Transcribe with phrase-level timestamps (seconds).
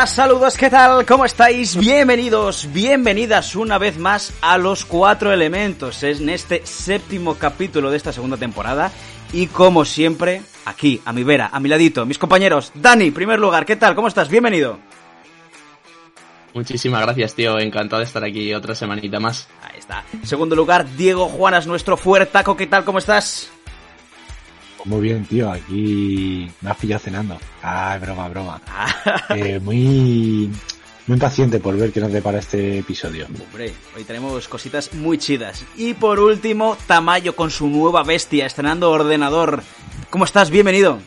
[0.00, 1.04] Hola, saludos, ¿qué tal?
[1.04, 1.76] ¿Cómo estáis?
[1.76, 8.10] Bienvenidos, bienvenidas una vez más a Los Cuatro Elementos, en este séptimo capítulo de esta
[8.10, 8.90] segunda temporada.
[9.34, 12.72] Y como siempre, aquí, a mi vera, a mi ladito, mis compañeros.
[12.76, 13.94] Dani, primer lugar, ¿qué tal?
[13.94, 14.30] ¿Cómo estás?
[14.30, 14.78] Bienvenido.
[16.54, 17.58] Muchísimas gracias, tío.
[17.58, 19.48] Encantado de estar aquí otra semanita más.
[19.62, 20.04] Ahí está.
[20.22, 22.56] Segundo lugar, Diego Juanas, nuestro fuertaco.
[22.56, 22.84] ¿Qué tal?
[22.84, 23.50] ¿Cómo estás?
[24.84, 27.38] Muy bien, tío, aquí me has pillado cenando.
[27.62, 28.60] Ah, broma, broma.
[29.30, 30.50] eh, muy,
[31.06, 33.26] muy impaciente por ver qué nos depara este episodio.
[33.26, 35.64] Hombre, hoy tenemos cositas muy chidas.
[35.76, 39.62] Y por último, Tamayo con su nueva bestia, estrenando ordenador.
[40.08, 40.50] ¿Cómo estás?
[40.50, 40.98] Bienvenido.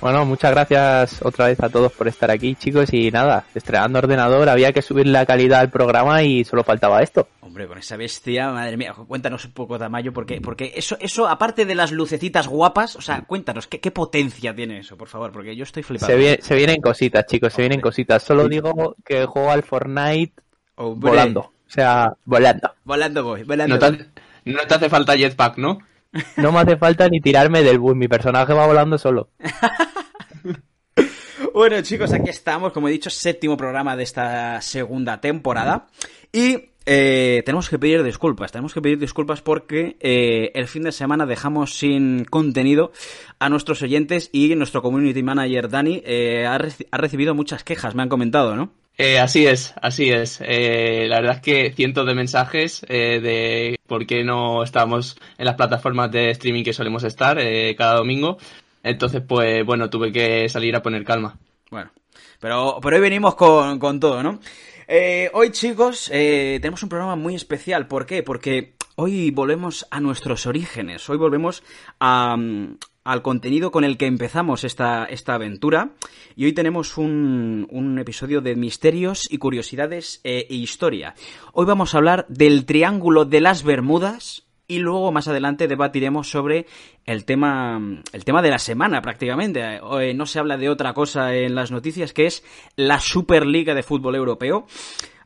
[0.00, 2.92] Bueno, muchas gracias otra vez a todos por estar aquí, chicos.
[2.92, 7.28] Y nada, estrenando ordenador, había que subir la calidad al programa y solo faltaba esto.
[7.40, 11.64] Hombre, con esa bestia, madre mía, cuéntanos un poco, Tamayo, porque, porque eso, eso, aparte
[11.64, 15.32] de las lucecitas guapas, o sea, cuéntanos, ¿qué, qué potencia tiene eso, por favor?
[15.32, 16.16] Porque yo estoy flipando.
[16.16, 18.22] Se, se vienen cositas, chicos, se vienen cositas.
[18.22, 20.32] Solo digo que juego al Fortnite
[20.76, 21.10] Hombre.
[21.10, 21.40] volando.
[21.40, 22.72] O sea, volando.
[22.84, 23.74] Volando voy, volando.
[23.74, 24.06] No te,
[24.44, 25.80] no te hace falta jetpack, ¿no?
[26.36, 29.30] No me hace falta ni tirarme del bus, mi personaje va volando solo.
[31.54, 35.88] Bueno, chicos, aquí estamos, como he dicho, séptimo programa de esta segunda temporada.
[36.32, 40.92] Y eh, tenemos que pedir disculpas, tenemos que pedir disculpas porque eh, el fin de
[40.92, 42.92] semana dejamos sin contenido
[43.38, 47.94] a nuestros oyentes y nuestro community manager Dani eh, ha, reci ha, recibido muchas quejas,
[47.94, 48.70] me han comentado, ¿no?
[48.98, 50.40] Eh, así es, así es.
[50.44, 55.44] Eh, la verdad es que cientos de mensajes eh, de por qué no estamos en
[55.44, 57.38] las plataformas de streaming que solemos estar
[57.76, 58.38] cada domingo.
[58.82, 61.38] Entonces, pues bueno, tuve que salir a poner calma.
[61.70, 61.90] Bueno,
[62.40, 64.40] pero, pero hoy venimos con, con todo, ¿no?
[64.90, 67.86] Eh, hoy, chicos, eh, tenemos un programa muy especial.
[67.86, 68.22] ¿Por qué?
[68.22, 71.06] Porque hoy volvemos a nuestros orígenes.
[71.10, 71.62] Hoy volvemos
[72.00, 72.34] a,
[73.08, 75.92] al contenido con el que empezamos esta, esta aventura.
[76.36, 81.14] Y hoy tenemos un, un episodio de misterios y curiosidades eh, e historia.
[81.54, 84.44] Hoy vamos a hablar del Triángulo de las Bermudas.
[84.70, 86.66] Y luego más adelante debatiremos sobre
[87.06, 87.80] el tema,
[88.12, 89.80] el tema de la semana prácticamente.
[90.14, 92.44] No se habla de otra cosa en las noticias que es
[92.76, 94.66] la Superliga de Fútbol Europeo.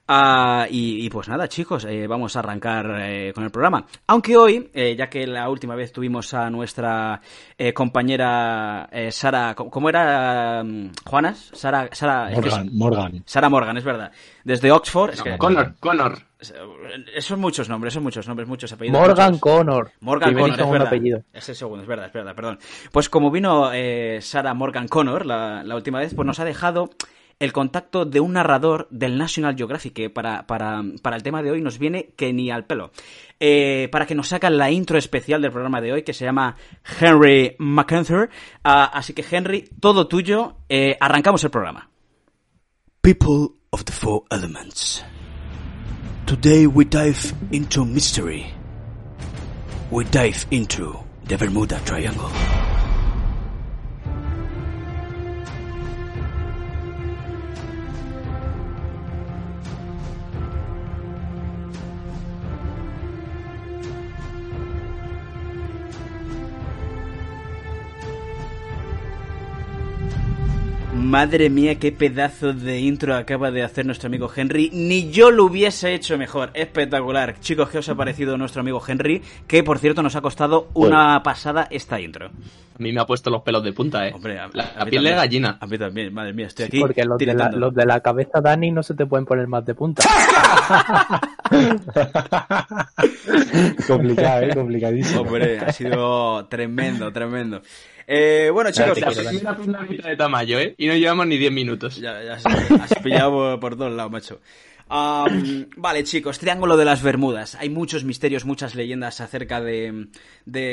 [0.09, 3.87] Uh, y, y, pues nada, chicos, eh, vamos a arrancar eh, con el programa.
[4.09, 7.21] Aunque hoy, eh, ya que la última vez tuvimos a nuestra
[7.57, 11.51] eh, compañera Sara, ¿cómo era um, Juanas?
[11.55, 13.23] Sara, Sara Morgan, es, Morgan.
[13.25, 14.13] Sara Morgan, es verdad.
[14.45, 15.11] Desde Oxford.
[15.11, 16.19] No, es que, Connor, Connor.
[17.15, 19.01] Esos muchos nombres, esos muchos nombres, muchos apellidos.
[19.01, 19.41] Morgan muchos.
[19.41, 19.93] Connor.
[20.01, 20.87] Morgan Connor, es verdad.
[20.89, 21.23] apellido.
[21.33, 22.59] Es el segundo, es verdad, es verdad, perdón.
[22.91, 26.91] Pues como vino eh, Sara Morgan Connor la, la última vez, pues nos ha dejado
[27.43, 31.61] el contacto de un narrador del National Geographic, para, para, para el tema de hoy
[31.61, 32.93] nos viene que ni al pelo.
[33.41, 36.55] Eh, para que nos sacan la intro especial del programa de hoy, que se llama
[37.01, 38.31] Henry McAnther.
[38.65, 40.59] Uh, así que, Henry, todo tuyo.
[40.69, 41.91] Eh, arrancamos el programa.
[43.01, 45.05] People of the Four Elements.
[46.27, 48.47] Today we dive into mystery.
[49.91, 52.31] We dive into the Bermuda Triangle.
[71.03, 74.71] Madre mía, qué pedazo de intro acaba de hacer nuestro amigo Henry.
[74.73, 76.51] Ni yo lo hubiese hecho mejor.
[76.55, 77.41] Espectacular.
[77.41, 79.21] Chicos, ¿qué os ha parecido nuestro amigo Henry?
[79.49, 82.29] Que por cierto nos ha costado una pasada esta intro.
[82.29, 84.13] A mí me ha puesto los pelos de punta, eh.
[84.15, 85.59] Hombre, a, la, a la piel de gallina.
[85.61, 86.77] A mí también, madre mía, estoy aquí.
[86.77, 89.49] Sí, porque los de, la, los de, la, cabeza Dani no se te pueden poner
[89.49, 90.05] más de punta.
[93.87, 95.23] Complicado, eh, complicadísimo.
[95.23, 97.63] Hombre, ha sido tremendo, tremendo.
[98.15, 99.01] Eh, bueno, chicos,
[99.43, 100.75] la primera pista de Tamayo, ¿eh?
[100.77, 101.97] Y no llevamos ni 10 minutos.
[101.97, 104.39] Ya, ya has, has pillado por, por, todos lados, macho.
[105.77, 107.55] Vale, chicos, Triángulo de las Bermudas.
[107.55, 110.09] Hay muchos misterios, muchas leyendas acerca de,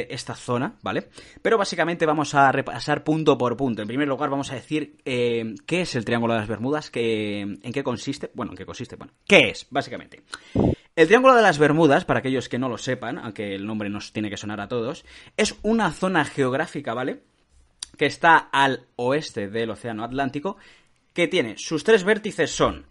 [0.10, 1.08] esta zona, ¿vale?
[1.42, 3.82] Pero básicamente vamos a repasar punto por punto.
[3.82, 7.42] En primer lugar, vamos a decir eh, qué es el Triángulo de las Bermudas, qué-
[7.42, 8.30] en qué consiste.
[8.34, 10.22] Bueno, en qué consiste, bueno, ¿qué es, básicamente?
[10.98, 14.12] El Triángulo de las Bermudas, para aquellos que no lo sepan, aunque el nombre nos
[14.12, 15.06] tiene que sonar a todos,
[15.38, 17.22] es una zona geográfica, ¿vale?
[17.98, 20.58] Que está al oeste del Océano Atlántico,
[21.14, 22.86] que tiene sus tres vértices son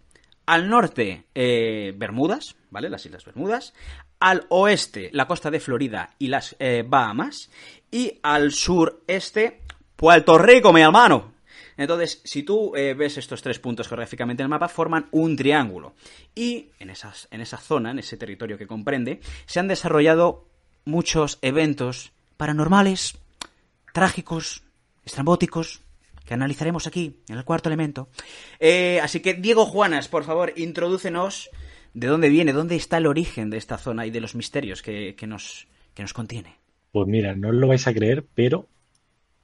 [0.49, 2.89] al norte eh, Bermudas, ¿vale?
[2.89, 3.75] Las Islas Bermudas,
[4.19, 7.51] al oeste la costa de Florida y las eh, Bahamas,
[7.91, 9.61] y al sureste
[9.95, 11.33] Puerto Rico, mi hermano.
[11.77, 15.93] Entonces, si tú eh, ves estos tres puntos geográficamente en el mapa, forman un triángulo.
[16.33, 20.47] Y en, esas, en esa zona, en ese territorio que comprende, se han desarrollado
[20.83, 23.19] muchos eventos paranormales,
[23.93, 24.63] trágicos,
[25.05, 25.83] estrambóticos,
[26.29, 28.07] que analizaremos aquí, en el cuarto elemento.
[28.59, 31.49] Eh, así que, Diego Juanas, por favor, introdúcenos
[31.95, 35.15] de dónde viene, dónde está el origen de esta zona y de los misterios que,
[35.15, 36.57] que nos, que nos contiene.
[36.91, 38.67] Pues mira, no os lo vais a creer, pero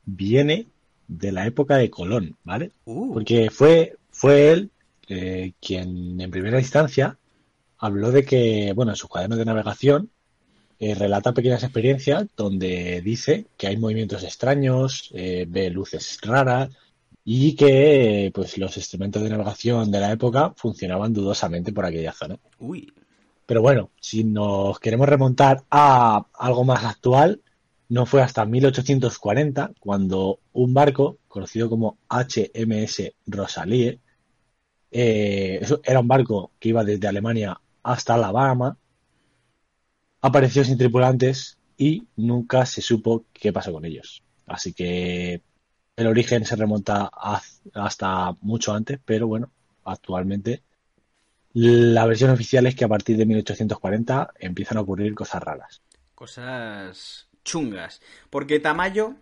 [0.05, 0.67] viene
[1.07, 2.69] de la época de Colón, ¿vale?
[2.85, 3.15] Uh.
[3.15, 4.69] Porque fue, fue él
[5.07, 7.17] eh, quien en primera instancia
[7.79, 10.11] habló de que, bueno, en sus cuadernos de navegación
[10.79, 16.69] eh, relata pequeñas experiencias donde dice que hay movimientos extraños, eh, ve luces raras
[17.23, 22.37] y que pues los instrumentos de navegación de la época funcionaban dudosamente por aquella zona.
[22.59, 22.91] Uy.
[23.45, 27.41] Pero bueno, si nos queremos remontar a algo más actual,
[27.89, 33.99] no fue hasta 1840 cuando un barco conocido como HMS Rosalie,
[34.91, 38.77] eh, era un barco que iba desde Alemania hasta Alabama,
[40.25, 44.23] apareció sin tripulantes y nunca se supo qué pasó con ellos.
[44.47, 45.41] Así que
[45.95, 47.11] el origen se remonta
[47.73, 49.51] hasta mucho antes, pero bueno,
[49.83, 50.63] actualmente
[51.53, 55.81] la versión oficial es que a partir de 1840 empiezan a ocurrir cosas raras.
[56.15, 58.01] Cosas chungas.
[58.31, 59.15] Porque Tamayo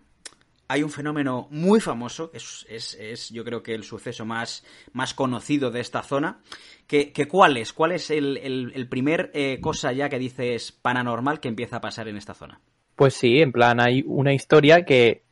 [0.68, 5.14] hay un fenómeno muy famoso, es, es, es, yo creo que el suceso más, más
[5.14, 6.40] conocido de esta zona.
[6.86, 7.72] Que, ¿Cuál es?
[7.72, 11.80] ¿Cuál es el, el- el primer eh, cosa ya que dices paranormal que empieza a
[11.80, 12.60] pasar en esta zona?
[12.96, 15.22] Pues sí, en plan hay una historia que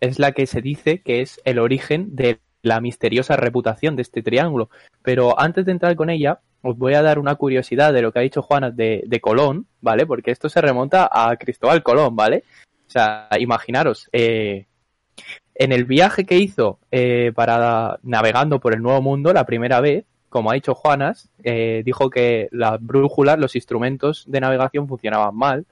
[0.00, 4.22] es la que se dice que es el origen de la misteriosa reputación de este
[4.22, 4.70] triángulo.
[5.02, 8.18] Pero antes de entrar con ella, os voy a dar una curiosidad de lo que
[8.18, 10.06] ha dicho Juana de, de Colón, ¿vale?
[10.06, 12.44] Porque esto se remonta a Cristóbal Colón, ¿vale?
[12.86, 14.66] O sea, imaginaros, eh,
[15.60, 20.06] en el viaje que hizo eh, para navegando por el Nuevo Mundo la primera vez,
[20.30, 25.66] como ha dicho Juanas, eh, dijo que las brújulas, los instrumentos de navegación funcionaban mal.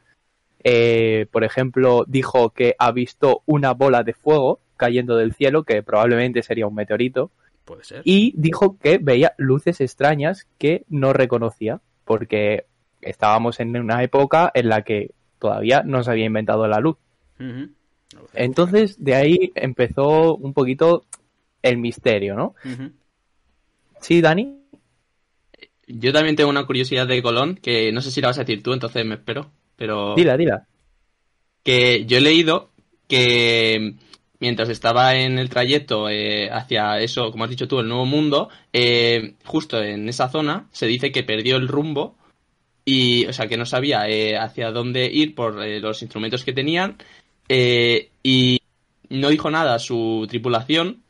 [0.62, 5.82] Eh, por ejemplo, dijo que ha visto una bola de fuego cayendo del cielo, que
[5.82, 7.30] probablemente sería un meteorito,
[7.64, 8.02] Puede ser.
[8.04, 12.66] y dijo que veía luces extrañas que no reconocía, porque
[13.00, 16.98] estábamos en una época en la que todavía no se había inventado la luz.
[18.34, 21.04] Entonces, de ahí empezó un poquito
[21.62, 22.54] el misterio, ¿no?
[24.00, 24.54] Sí, Dani.
[25.86, 28.62] Yo también tengo una curiosidad de Colón, que no sé si la vas a decir
[28.62, 29.50] tú, entonces me espero.
[29.76, 30.66] Pero Dila, dila.
[31.62, 32.70] que yo he leído
[33.06, 33.94] que
[34.40, 38.48] mientras estaba en el trayecto eh, hacia eso, como has dicho tú, el nuevo mundo,
[38.72, 42.16] eh, justo en esa zona se dice que perdió el rumbo
[42.84, 46.52] y, o sea, que no sabía eh, hacia dónde ir por eh, los instrumentos que
[46.52, 46.96] tenían
[47.48, 48.60] eh, y
[49.08, 51.02] no dijo nada a su tripulación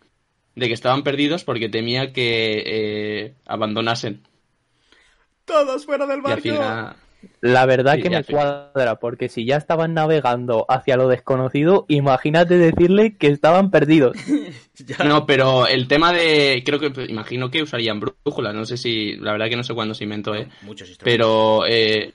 [0.55, 4.23] de que estaban perdidos porque temía que eh, abandonasen.
[5.45, 6.43] Todos fuera del barco.
[6.43, 6.97] final...
[7.41, 11.85] La verdad Sí, que me final- cuadra, porque si ya estaban navegando hacia lo desconocido,
[11.89, 14.17] imagínate decirle que estaban perdidos.
[14.87, 15.05] Ya.
[15.05, 16.63] No, pero el tema de.
[16.65, 16.93] Creo que.
[17.09, 18.55] Imagino que usarían brújulas.
[18.55, 19.17] No sé si.
[19.17, 20.47] La verdad que no sé cuándo se inventó, ¿eh?
[20.63, 21.03] Muchos instrumentos.
[21.03, 21.67] Pero.
[21.67, 22.13] eh,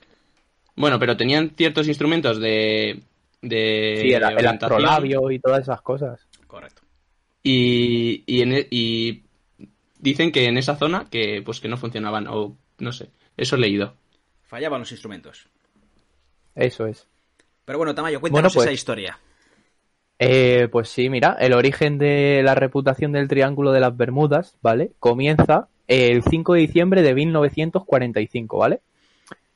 [0.74, 3.02] bueno, pero tenían ciertos instrumentos de.
[3.48, 3.98] De.
[4.02, 6.26] Sí, el, el astrolabio y todas esas cosas.
[6.46, 6.82] Correcto.
[7.42, 8.24] Y.
[8.26, 9.24] Y, en e- y
[9.98, 12.26] dicen que en esa zona que pues que no funcionaban.
[12.28, 13.10] O no sé.
[13.36, 13.94] Eso he leído.
[14.42, 15.48] Fallaban los instrumentos.
[16.54, 17.06] Eso es.
[17.64, 19.18] Pero bueno, Tamayo, cuéntanos Bueno, pues- esa historia.
[20.18, 24.92] Eh, pues sí, mira, el origen de la reputación del Triángulo de las Bermudas, ¿vale?
[25.00, 28.80] Comienza el 5 de diciembre de 1945, ¿vale?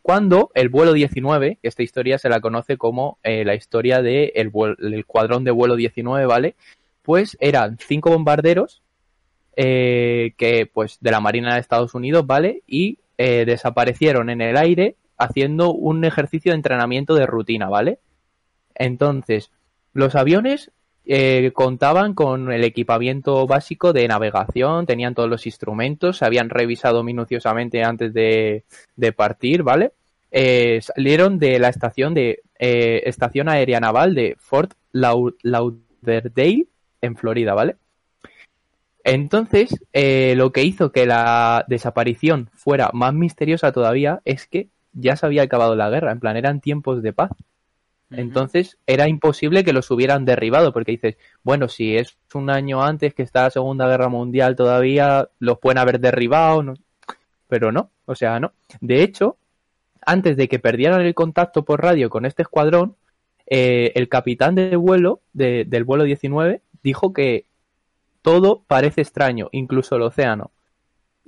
[0.09, 4.50] Cuando el vuelo 19, que esta historia se la conoce como eh, la historia del
[5.07, 6.57] cuadrón de vuelo 19, ¿vale?
[7.03, 8.81] Pues eran cinco bombarderos
[9.55, 12.62] eh, que, pues, de la Marina de Estados Unidos, ¿vale?
[12.67, 17.99] Y eh, desaparecieron en el aire haciendo un ejercicio de entrenamiento de rutina, ¿vale?
[18.77, 19.50] Entonces,
[19.93, 20.71] los aviones
[21.09, 27.03] eh, contaban con el equipamiento básico de navegación, tenían todos los instrumentos, se habían revisado
[27.03, 29.93] minuciosamente antes de, de partir, ¿vale?
[30.31, 36.67] Eh, salieron de la estación de eh, estación aérea naval de Fort Lau- Lauderdale
[37.00, 37.77] en Florida, ¿vale?
[39.05, 39.71] Entonces,
[40.37, 45.43] lo que hizo que la desaparición fuera más misteriosa todavía es que ya se había
[45.43, 47.31] acabado la guerra, en plan, eran tiempos de paz.
[48.11, 53.12] Entonces era imposible que los hubieran derribado, porque dices, bueno, si es un año antes
[53.15, 56.75] que está la Segunda Guerra Mundial todavía, los pueden haber derribado, ¿no?
[57.49, 58.53] pero no, o sea, no.
[58.81, 59.37] De hecho,
[60.05, 62.97] antes de que perdieran el contacto por radio con este escuadrón,
[63.47, 67.47] eh, el capitán de vuelo, de- del vuelo 19, dijo que
[68.23, 70.50] todo parece extraño, incluso el océano.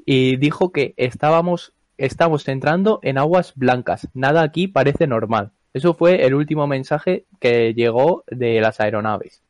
[0.05, 5.53] Y dijo que estábamos, estamos entrando en aguas blancas, nada aquí parece normal.
[5.73, 9.43] Eso fue el último mensaje que llegó de las aeronaves.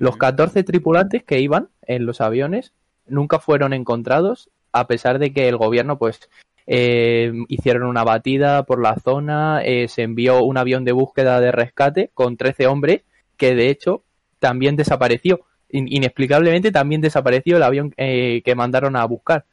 [0.00, 2.72] Los 14 tripulantes que iban en los aviones
[3.06, 6.20] nunca fueron encontrados, a pesar de que el gobierno, pues,
[6.66, 11.52] eh, hicieron una batida por la zona, eh, se envió un avión de búsqueda de
[11.52, 13.02] rescate con 13 hombres,
[13.36, 14.02] que de hecho
[14.38, 15.40] también desapareció.
[15.70, 19.44] In- inexplicablemente también desapareció el avión eh, que mandaron a buscar.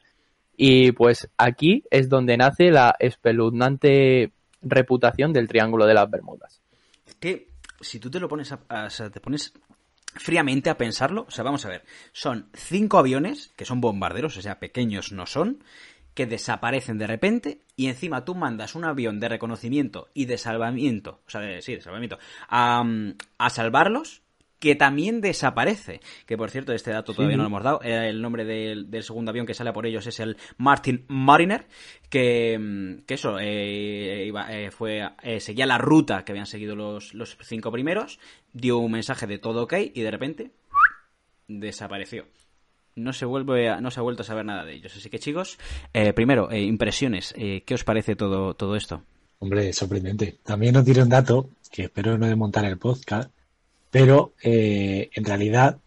[0.56, 4.30] Y pues aquí es donde nace la espeluznante
[4.62, 6.60] reputación del Triángulo de las Bermudas.
[7.06, 7.48] Es que
[7.80, 9.52] si tú te lo pones a, te pones
[10.14, 14.42] fríamente a pensarlo, o sea, vamos a ver, son cinco aviones que son bombarderos, o
[14.42, 15.64] sea, pequeños no son,
[16.14, 21.20] que desaparecen de repente y encima tú mandas un avión de reconocimiento y de salvamiento,
[21.26, 22.84] o sea, de- sí, de salvamiento, a,
[23.38, 24.21] a salvarlos
[24.62, 26.00] que también desaparece.
[26.24, 27.82] Que por cierto, este dato todavía no lo hemos dado.
[27.82, 31.66] Era el nombre del, del segundo avión que sale por ellos es el Martin Mariner.
[32.08, 36.76] Que, mm, que eso, eh, iba, eh, fue, eh, seguía la ruta que habían seguido
[36.76, 38.20] los, los cinco primeros.
[38.52, 40.52] Dio un mensaje de todo ok y de repente
[41.48, 42.26] desapareció.
[42.94, 44.94] No se, vuelve a- no se ha vuelto a saber nada de ellos.
[44.96, 45.58] Así que chicos,
[45.92, 47.34] eh, primero, eh, impresiones.
[47.36, 49.02] Eh, ¿Qué os parece todo, todo esto?
[49.40, 50.38] Hombre, sorprendente.
[50.44, 53.32] También nos diré un dato que espero no desmontar el podcast,
[53.92, 55.78] pero eh, en realidad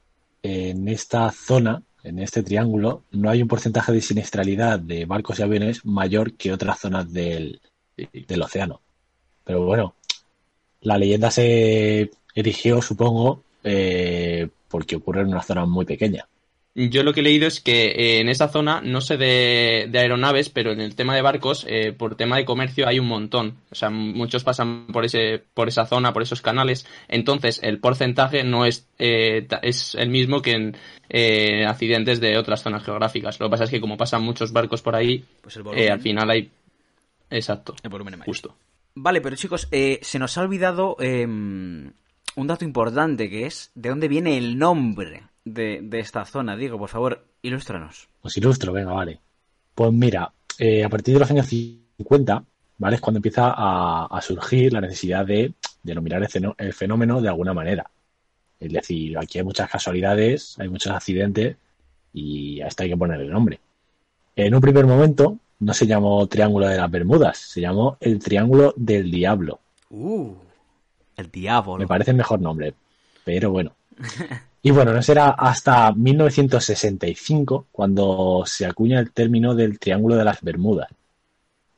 [0.44, 5.42] en esta zona, en este triángulo, no hay un porcentaje de siniestralidad de barcos y
[5.42, 7.60] aviones mayor que otras zonas del,
[7.98, 8.80] del océano.
[9.44, 9.96] Pero bueno,
[10.82, 16.28] la leyenda se erigió, supongo, eh, porque ocurre en una zona muy pequeña.
[16.78, 20.00] Yo lo que he leído es que eh, en esa zona, no sé de, de
[20.00, 23.56] aeronaves, pero en el tema de barcos, eh, por tema de comercio hay un montón.
[23.72, 26.86] O sea, muchos pasan por ese, por esa zona, por esos canales.
[27.08, 30.78] Entonces, el porcentaje no es, eh, es el mismo que en
[31.08, 33.40] eh, accidentes de otras zonas geográficas.
[33.40, 35.92] Lo que pasa es que como pasan muchos barcos por ahí, Pues el eh, volumen,
[35.94, 36.52] al final hay.
[37.30, 38.26] Exacto, el volumen mayor.
[38.26, 38.54] justo.
[38.96, 41.94] Vale, pero chicos, eh, se nos ha olvidado eh, un
[42.36, 46.58] dato importante que es de dónde viene el nombre de, de esta zona.
[46.58, 48.10] Diego, por favor, ilústranos.
[48.22, 49.20] Os ilustro, venga, vale.
[49.74, 52.44] Pues mira, eh, a partir de los años 50,
[52.78, 52.96] ¿vale?
[52.96, 57.90] Es cuando empieza a, a surgir la necesidad de denominar el fenómeno de alguna manera.
[58.60, 61.58] Es decir, aquí hay muchas casualidades, hay muchos accidentes
[62.14, 63.60] y a esto hay que ponerle nombre.
[64.36, 68.74] En un primer momento no se llamó Triángulo de las Bermudas, se llamó el Triángulo
[68.76, 69.60] del Diablo.
[69.90, 70.34] Uh,
[71.16, 71.78] el diablo.
[71.78, 72.74] Me parece el mejor nombre,
[73.24, 73.74] pero bueno.
[74.66, 80.42] Y bueno, no será hasta 1965 cuando se acuña el término del Triángulo de las
[80.42, 80.88] Bermudas.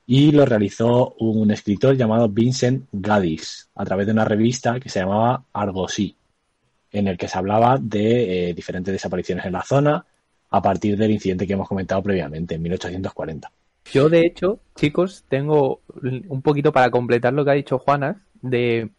[0.06, 5.02] Y lo realizó un escritor llamado Vincent Gaddis a través de una revista que se
[5.02, 6.16] llamaba Argosy,
[6.94, 10.06] en el que se hablaba de eh, diferentes desapariciones en la zona
[10.50, 13.52] a partir del incidente que hemos comentado previamente, en 1840.
[13.92, 15.82] Yo, de hecho, chicos, tengo
[16.30, 18.92] un poquito para completar lo que ha dicho Juanas, de,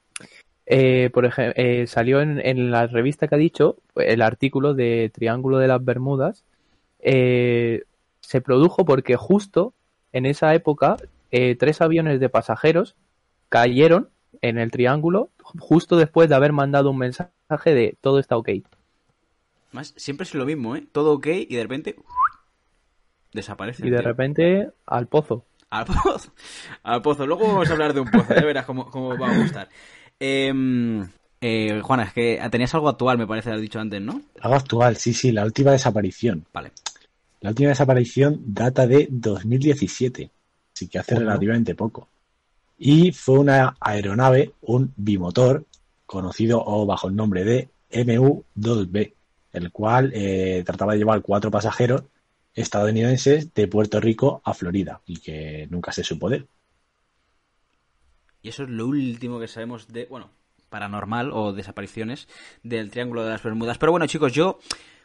[0.71, 5.59] eh, por ejemplo, salió en, en la revista que ha dicho, el artículo de Triángulo
[5.59, 6.45] de las Bermudas,
[7.01, 7.85] eh,
[8.21, 9.73] se produjo porque justo
[10.13, 10.97] en esa época
[11.31, 12.97] eh, tres aviones de pasajeros
[13.49, 14.11] cayeron
[14.43, 17.31] en el triángulo justo después de haber mandado un mensaje
[17.65, 18.51] de todo está ok.
[19.73, 20.87] Más, siempre es lo mismo, ¿eh?
[20.93, 21.97] Todo ok y de repente
[23.33, 23.87] desaparece.
[23.87, 24.07] Y de tío.
[24.07, 25.45] repente al pozo.
[25.71, 26.33] Al pozo.
[26.83, 27.27] Al pozo.
[27.27, 29.69] Luego vamos a hablar de un pozo, ya verás cómo, cómo va a gustar.
[30.21, 30.53] Eh,
[31.41, 34.21] eh, Juana, es que tenías algo actual, me parece, has dicho antes, ¿no?
[34.41, 36.45] Algo actual, sí, sí, la última desaparición.
[36.53, 36.73] Vale.
[37.41, 40.31] La última desaparición data de 2017,
[40.75, 41.31] así que hace Bueno.
[41.31, 42.09] relativamente poco.
[42.77, 45.65] Y fue una aeronave, un bimotor,
[46.07, 49.13] conocido o bajo el nombre de MU-2B,
[49.53, 52.03] el cual eh, trataba de llevar cuatro pasajeros
[52.55, 56.49] estadounidenses de Puerto Rico a Florida y que nunca se supo de él.
[58.49, 60.07] Y eso es lo último que sabemos de.
[60.07, 60.31] Bueno,
[60.71, 62.29] paranormal o desapariciones
[62.63, 63.77] del Triángulo de las Bermudas.
[63.77, 64.59] Pero bueno, chicos, yo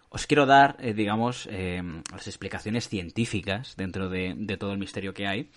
[0.08, 5.28] os quiero dar, eh, digamos, eh, las explicaciones científicas dentro de, todo el misterio que
[5.28, 5.50] hay.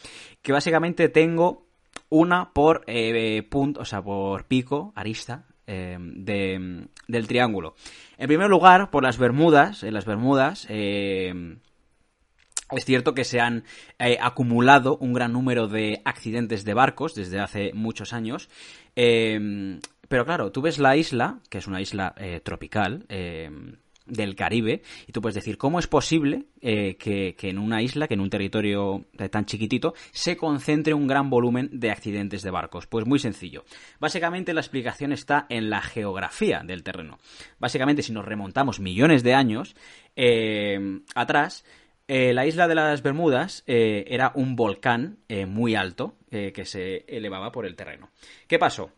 [0.42, 1.68] Que básicamente tengo
[2.08, 7.76] una por eh, punto, o sea, por pico, arista, eh, de, del triángulo.
[8.18, 11.56] En primer lugar, por las Bermudas, en las Bermudas, eh,
[12.70, 13.64] es cierto que se han
[13.98, 18.48] eh, acumulado un gran número de accidentes de barcos desde hace muchos años.
[18.94, 23.04] Eh, pero claro, tú ves la isla, que es una isla eh, tropical,
[24.06, 28.14] del Caribe, y tú puedes decir, ¿cómo es posible eh, que, en una isla, que
[28.14, 32.86] en un territorio tan chiquitito, se concentre un gran volumen de accidentes de barcos?
[32.86, 33.64] Pues muy sencillo.
[33.98, 37.18] Básicamente la explicación está en la geografía del terreno.
[37.58, 39.74] Básicamente, si nos remontamos millones de años
[40.14, 41.64] eh, atrás,
[42.08, 47.06] eh, la isla de las Bermudas eh, era un volcán eh, muy alto que se
[47.08, 48.10] elevaba por el terreno.
[48.46, 48.90] ¿Qué pasó?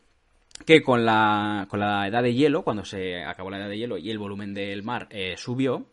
[0.66, 3.96] que con la, con la edad de hielo, cuando se acabó la edad de hielo
[3.96, 5.86] y el volumen del mar subió,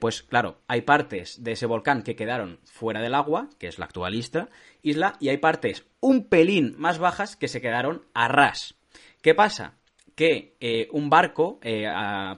[0.00, 3.84] pues claro, hay partes de ese volcán que quedaron fuera del agua, que es la
[3.84, 4.48] actual isla,
[4.80, 8.76] isla y hay partes un pelín más bajas que se quedaron a ras.
[9.20, 9.74] ¿Qué pasa?
[10.16, 11.86] Que eh, un barco, eh,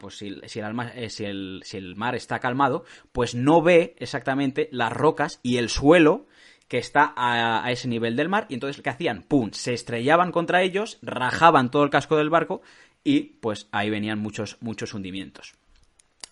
[0.01, 3.63] pues si, si, el alma, eh, si, el, si, el, mar está calmado, pues no
[3.63, 6.27] ve exactamente las rocas y el suelo
[6.67, 9.23] que está a, a, ese nivel del mar y entonces ¿qué hacían?
[9.23, 9.53] ¡Pum!
[9.53, 12.63] Se estrellaban contra ellos, rajaban todo el casco del barco
[13.05, 15.55] y pues ahí venían muchos, muchos hundimientos.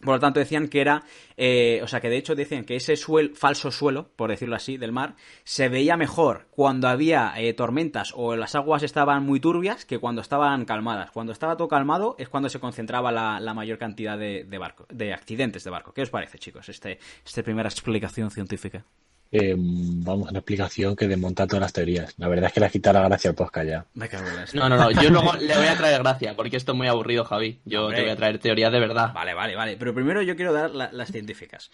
[0.01, 1.03] Por lo tanto, decían que era,
[1.37, 4.77] eh, o sea, que de hecho decían que ese suelo, falso suelo, por decirlo así,
[4.77, 9.85] del mar, se veía mejor cuando había eh, tormentas o las aguas estaban muy turbias
[9.85, 11.11] que cuando estaban calmadas.
[11.11, 15.15] Cuando estaba todo calmado es cuando se concentraba la, mayor cantidad de, de, barco, de
[15.15, 15.93] accidentes de barco.
[15.93, 18.85] ¿Qué os parece, chicos, este, esta primera explicación científica?
[19.33, 22.15] Eh, vamos, una explicación que desmonta todas las teorías.
[22.19, 23.87] La verdad es que le ha quitado la gracia al podcast ya.
[23.95, 24.91] Me cago en no, no, no.
[24.91, 27.61] Yo luego le voy a traer gracia, porque esto es muy aburrido, Javi.
[27.65, 27.97] Yo Hombre.
[27.97, 29.13] te voy a traer teorías de verdad.
[29.13, 29.77] Vale, vale, vale.
[29.77, 31.71] Pero primero yo quiero dar la, las científicas.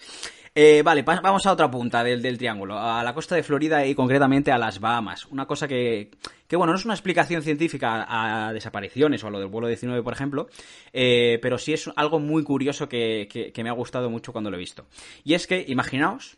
[0.54, 3.94] Eh, vale, vamos a otra punta del, del, triángulo, a la costa de Florida y
[3.94, 5.26] concretamente a las Bahamas.
[5.26, 6.10] Una cosa que,
[6.46, 9.68] que bueno, no es una explicación científica a, a desapariciones o a lo del vuelo
[9.68, 10.48] 19, por ejemplo,
[10.92, 14.50] eh, pero sí es algo muy curioso que, que, que me ha gustado mucho cuando
[14.50, 14.84] lo he visto.
[15.24, 16.36] Y es que, imaginaos,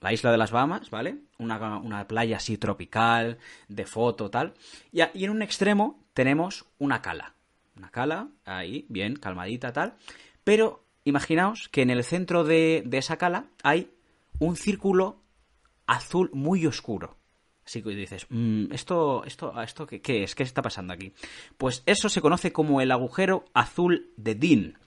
[0.00, 1.18] la isla de las Bahamas, ¿vale?
[1.38, 4.54] Una, una, playa así tropical, de foto, tal.
[4.92, 7.34] Y, en un extremo tenemos una cala.
[7.76, 9.94] Una cala, ahí, bien, calmadita, tal.
[10.44, 13.90] Pero imaginaos que en el centro de, de esa cala hay
[14.38, 15.22] un círculo
[15.86, 17.16] azul muy oscuro.
[17.64, 20.34] Así que dices, mmm, ¿esto, esto, esto qué, qué, es?
[20.34, 21.12] ¿Qué está pasando aquí?
[21.58, 24.78] Pues eso se conoce como el agujero azul de Dean,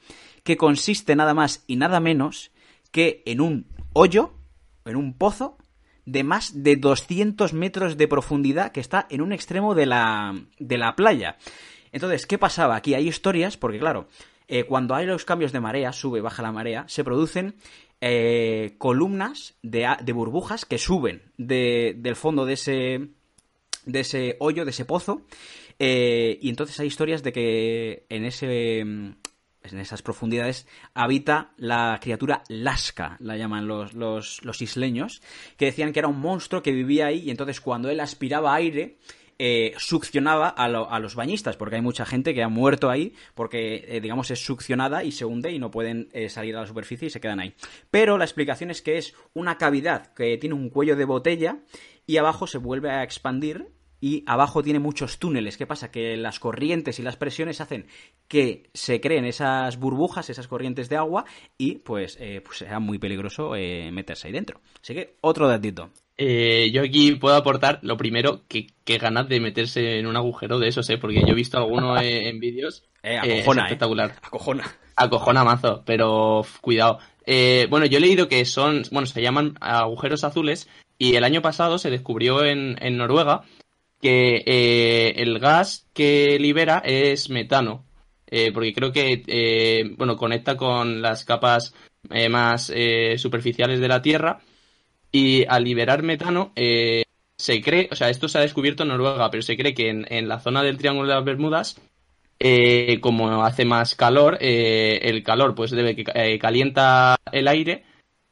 [0.44, 2.52] que consiste nada más y nada menos
[2.92, 4.39] que en un hoyo
[4.90, 5.58] en un pozo
[6.06, 10.78] de más de 200 metros de profundidad que está en un extremo de la, de
[10.78, 11.38] la playa.
[11.92, 12.76] Entonces, ¿qué pasaba?
[12.76, 14.08] Aquí hay historias, porque claro,
[14.48, 17.56] eh, cuando hay los cambios de marea, sube, baja la marea, se producen
[18.02, 23.10] eh, columnas de, burbujas que suben de, del fondo de ese,
[23.86, 25.22] de ese hoyo, de ese pozo.
[25.78, 28.84] Eh, y entonces hay historias de que en ese
[29.64, 35.22] esas profundidades habita la criatura Lasca, la llaman los, los, los, isleños,
[35.58, 38.98] que decían que era un monstruo que vivía ahí y entonces cuando él aspiraba aire,
[39.42, 43.14] eh, succionaba a, lo, a, los bañistas, porque hay mucha gente que ha muerto ahí
[43.36, 46.68] porque, eh, digamos, es succionada y se hunde y no pueden eh, salir a la
[46.68, 47.54] superficie y se quedan ahí.
[47.90, 51.60] Pero la explicación es que es una cavidad que tiene un cuello de botella
[52.06, 53.70] y abajo se vuelve a expandir
[54.02, 55.58] y abajo tiene muchos túneles.
[55.58, 55.92] ¿Qué pasa?
[55.92, 57.88] Que las corrientes y las presiones hacen
[58.28, 61.26] que se creen esas burbujas, esas corrientes de agua
[61.58, 64.62] y pues, eh, pues sea muy peligroso eh, meterse ahí dentro.
[64.82, 65.92] Así que otro datito.
[66.22, 70.60] Eh, yo aquí puedo aportar lo primero, que, que, ganas de meterse en un agujero
[70.60, 70.98] de esos, ¿eh?
[70.98, 72.84] porque yo he visto alguno en, en vídeos.
[73.04, 74.16] Eh, acojona, espectacular.
[74.22, 74.78] Acojona.
[74.98, 77.00] Acojona mazo, pero cuidado.
[77.70, 81.78] bueno, yo he leído que son, bueno, se llaman agujeros azules y el año pasado
[81.78, 83.44] se descubrió en, en Noruega
[84.02, 87.86] que eh, el gas que libera es metano,
[88.28, 91.74] eh, porque creo que eh, bueno conecta con las capas
[92.30, 92.72] más
[93.18, 94.40] superficiales de la Tierra.
[95.12, 99.44] Y al liberar metano se cree, o sea, esto se ha descubierto en Noruega, pero
[99.44, 101.82] se cree que en, en la zona del Triángulo de las Bermudas
[103.02, 107.84] como hace más calor, el calor pues debe que calienta el aire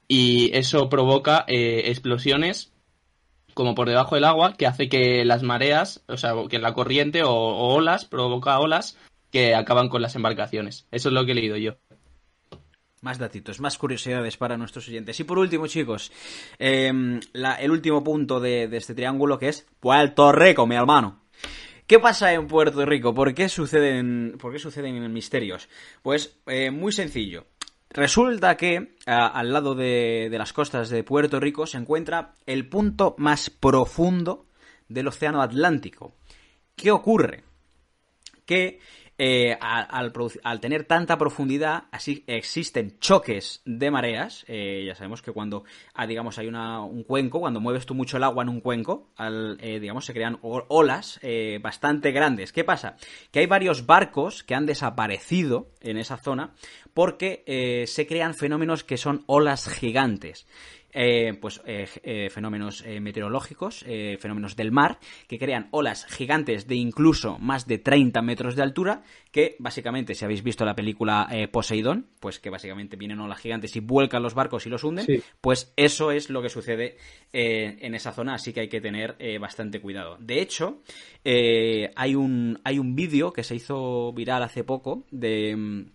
[0.08, 2.72] y eso provoca explosiones
[3.58, 7.24] como por debajo del agua que hace que las mareas, o sea, que la corriente
[7.24, 9.00] o, olas provoca olas
[9.32, 10.86] que acaban con las embarcaciones.
[10.92, 11.78] Eso es lo que he leído yo.
[13.02, 15.20] Más datitos, más curiosidades para nuestros oyentes.
[15.20, 16.12] Y por último, chicos,
[16.60, 21.24] la, el último punto de, de, este triángulo que es Puerto Rico, mi hermano.
[21.88, 23.16] ¿Qué pasa en Puerto Rico?
[23.16, 25.68] ¿Por qué suceden, por qué suceden misterios?
[26.04, 27.48] Pues eh, muy sencillo.
[27.98, 33.16] Resulta que al lado de, de las costas de Puerto Rico se encuentra el punto
[33.18, 34.46] más profundo
[34.88, 36.16] del Océano Atlántico.
[36.78, 37.44] ¿Qué ocurre?
[38.48, 38.80] que
[39.20, 44.46] eh, al, tener tanta profundidad, así existen choques de mareas.
[44.48, 45.64] Eh, ya sabemos que cuando,
[45.96, 49.58] ah, digamos, hay un cuenco, cuando mueves tú mucho el agua en un cuenco, al,
[49.60, 51.20] eh, digamos, se crean olas
[51.62, 52.54] bastante grandes.
[52.54, 52.96] ¿Qué pasa?
[53.32, 56.54] Que hay varios barcos que han desaparecido en esa zona
[56.94, 60.48] porque se crean fenómenos que son olas gigantes
[60.94, 66.68] eh, pues eh, eh, fenómenos eh, meteorológicos, eh, fenómenos del mar, que crean olas gigantes
[66.68, 71.28] de incluso más de 30 metros de altura, que básicamente, si habéis visto la película
[71.52, 75.22] Poseidón, pues que básicamente vienen olas gigantes y vuelcan los barcos y los hunden, Sí.
[75.42, 76.98] pues eso es lo que sucede
[77.32, 80.18] en esa zona, así que hay que tener bastante cuidado.
[80.20, 80.82] De hecho,
[81.24, 85.86] hay un, hay un vídeo que se hizo viral hace poco de...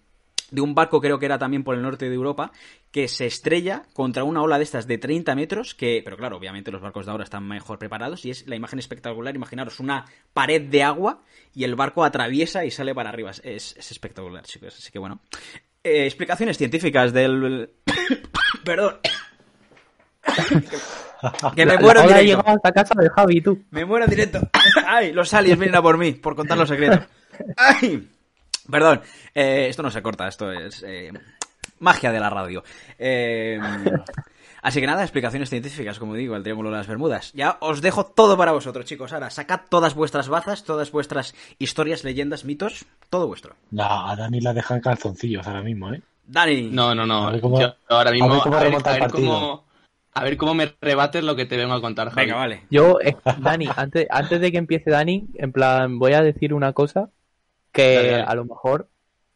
[0.52, 2.52] de un barco, creo que era también por el norte de Europa,
[2.90, 6.70] que se estrella contra una ola de estas de 30 metros, que, pero claro, obviamente
[6.70, 9.34] los barcos de ahora están mejor preparados y es la imagen espectacular.
[9.34, 11.22] Imaginaros una pared de agua
[11.54, 13.30] y el barco atraviesa y sale para arriba.
[13.30, 14.76] Es, es espectacular, chicos.
[14.78, 15.20] Así que bueno.
[15.82, 17.70] Eh, explicaciones científicas del.
[18.64, 18.98] Perdón.
[21.56, 22.44] que me muero en directo.
[22.46, 23.64] hasta casa de Javi, tú.
[23.70, 24.40] Me muero en directo.
[24.86, 27.00] Ay, los aliens vienen a por mí, por contar los secretos.
[27.56, 28.08] Ay.
[28.70, 29.00] Perdón,
[29.34, 31.12] eh, esto no se corta, esto es eh,
[31.80, 32.62] magia de la radio.
[32.98, 33.58] Eh,
[34.62, 37.32] así que nada, explicaciones científicas, como digo, el Triángulo de las Bermudas.
[37.34, 39.12] Ya os dejo todo para vosotros, chicos.
[39.12, 43.56] Ahora, sacad todas vuestras bazas, todas vuestras historias, leyendas, mitos, todo vuestro.
[43.70, 46.02] No, a Dani la dejan calzoncillos ahora mismo, ¿eh?
[46.26, 46.70] Dani.
[46.70, 47.28] No, no, no.
[47.28, 48.30] A ver cómo- Yo ahora mismo.
[48.30, 49.32] a ver cómo remonta el a ver partido.
[49.34, 49.64] cómo,
[50.14, 52.26] a ver cómo me rebates lo que te vengo a contar, Javi.
[52.26, 52.62] Venga, vale.
[52.70, 56.72] Yo, eh, Dani, antes, antes de que empiece Dani, en plan, voy a decir una
[56.72, 57.10] cosa
[57.72, 58.22] que Dale, dale.
[58.22, 58.88] a lo mejor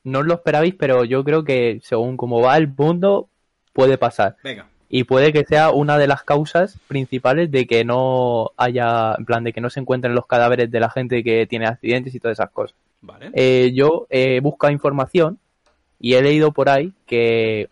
[0.04, 3.28] no os lo esperabais, pero yo creo que según cómo va el mundo,
[3.72, 4.36] puede pasar.
[4.44, 4.68] Venga.
[4.88, 9.42] Y puede que sea una de las causas principales de que no haya, en plan,
[9.42, 12.38] de que no se encuentren los cadáveres de la gente que tiene accidentes y todas
[12.38, 12.76] esas cosas.
[13.00, 13.30] Vale.
[13.34, 15.40] Eh, yo he buscado información
[15.98, 17.68] y he leído por ahí que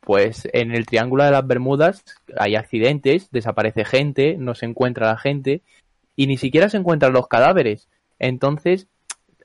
[0.00, 2.02] pues en el Triángulo de las Bermudas
[2.38, 5.60] hay accidentes, desaparece gente, no se encuentra la gente
[6.16, 7.88] y ni siquiera se encuentran los cadáveres.
[8.18, 8.88] Entonces,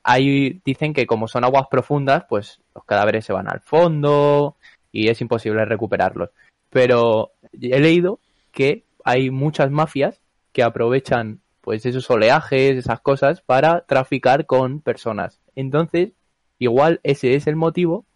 [0.08, 4.56] ahí dicen que como son aguas profundas, pues los cadáveres se van al fondo
[4.90, 6.30] y es imposible recuperarlos.
[6.70, 8.18] Pero he leído
[8.50, 15.40] que hay muchas mafias que aprovechan pues esos oleajes, esas cosas, para traficar con personas.
[15.54, 16.12] Entonces,
[16.58, 18.06] igual ese es el motivo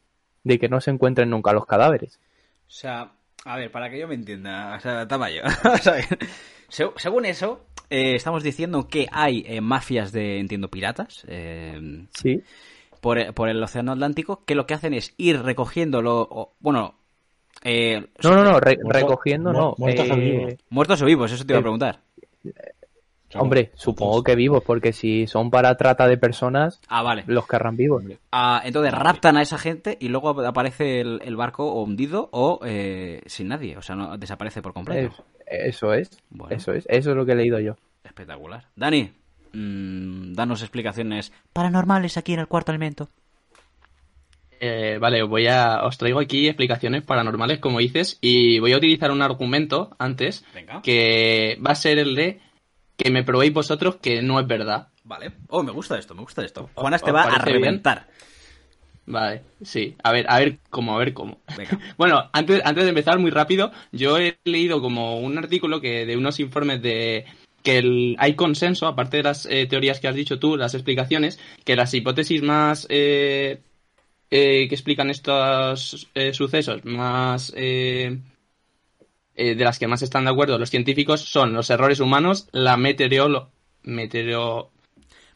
[0.45, 2.19] de que no se encuentren nunca los cadáveres.
[2.67, 3.13] O sea,
[3.45, 5.43] a ver, para que yo me entienda, o sea, tamaño.
[6.97, 12.41] Según eso, eh, estamos diciendo que hay eh, mafias de, entiendo, piratas eh, Sí.
[13.01, 16.95] por, por el Océano Atlántico que lo que hacen es ir recogiéndolo, o- bueno,
[17.63, 19.59] eh, No, no, no, re- Muerto- recogiendo no.
[19.71, 20.55] mu- muertos o Eh, vivos.
[20.71, 22.01] muertos o vivos, eso te iba a Eh, preguntar.
[23.35, 27.25] Hombre, supongo que vivos, porque si son para trata de personas, Ah, vale.
[27.27, 28.05] los querrán vivos.
[28.31, 32.61] Ah, entonces raptan a esa gente y luego aparece el, el barco o hundido o
[32.65, 35.15] eh, sin nadie, o sea, no desaparece por completo.
[35.53, 36.55] Es- eso es, Bueno.
[36.55, 37.77] eso es, eso es lo que he leído yo.
[38.05, 38.67] Espectacular.
[38.77, 39.11] Dani,
[39.53, 43.09] mm, danos explicaciones paranormales aquí en el cuarto elemento.
[44.65, 48.77] Eh, vale, os voy a, os traigo aquí explicaciones paranormales, como dices, y voy a
[48.77, 50.81] utilizar un argumento antes Venga.
[50.83, 52.41] que va a ser el de
[52.97, 54.89] que me probéis vosotros que no es verdad.
[55.03, 55.33] Vale.
[55.49, 56.71] Oh, me gusta esto, me gusta esto.
[56.75, 57.83] Juanas te ¿Os va a bien?
[59.05, 59.97] Vale, sí.
[60.05, 61.41] A ver, a ver cómo, a ver cómo.
[61.57, 61.79] Venga.
[61.99, 66.17] Bueno, antes, antes de empezar muy rápido, yo he leído como un artículo que de
[66.17, 67.25] unos informes de
[67.65, 71.39] que el- hay consenso, aparte de las eh, teorías que has dicho tú, las explicaciones,
[71.65, 73.61] que las hipótesis más eh,
[74.31, 77.53] eh, que explican estos eh, sucesos, más
[79.35, 83.51] de las que más están de acuerdo los científicos, son los errores humanos, la meteorolo
[83.83, 84.71] meteoro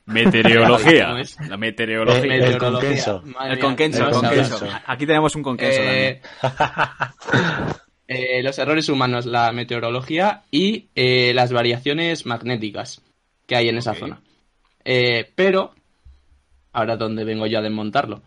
[0.06, 1.14] Meteorología.
[1.48, 2.36] La meteorología.
[2.36, 3.22] el conquenso.
[3.44, 4.68] El conquenso, el conquenso.
[4.86, 6.20] Aquí tenemos un conquenso Eh,
[8.08, 13.02] eh, los errores humanos, la meteorología y eh, las variaciones magnéticas
[13.46, 14.20] que hay en esa zona.
[14.84, 15.74] Eh, pero,
[16.72, 18.22] ahora donde vengo yo a desmontarlo.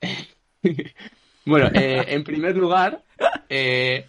[1.44, 3.02] bueno, eh, en primer lugar,
[3.48, 4.06] eh,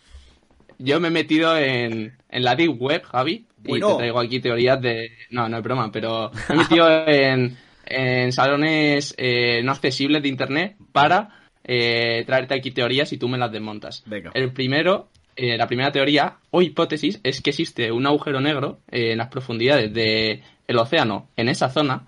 [0.78, 3.88] yo me he metido en, en la Deep Web, Javi, Bueno.
[3.88, 5.12] y te traigo aquí teorías de...
[5.30, 10.30] No, no es broma, pero me he metido en, en salones eh, no accesibles de
[10.30, 11.30] Internet para
[11.63, 14.03] eh, traerte aquí teorías y tú me las desmontas.
[14.06, 14.32] Venga.
[14.34, 19.12] El primero eh, la primera teoría o hipótesis es que existe un agujero negro eh,
[19.12, 22.08] en las profundidades del océano en esa zona,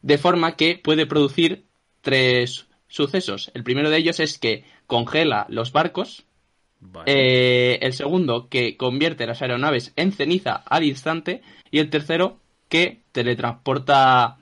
[0.00, 1.64] de forma que puede producir
[2.02, 3.50] tres sucesos.
[3.54, 6.24] El primero de ellos es que congela los barcos,
[6.80, 7.10] Vale.
[7.12, 12.38] eh, el segundo que convierte las aeronaves en ceniza al instante y el tercero
[12.68, 14.38] que teletransporta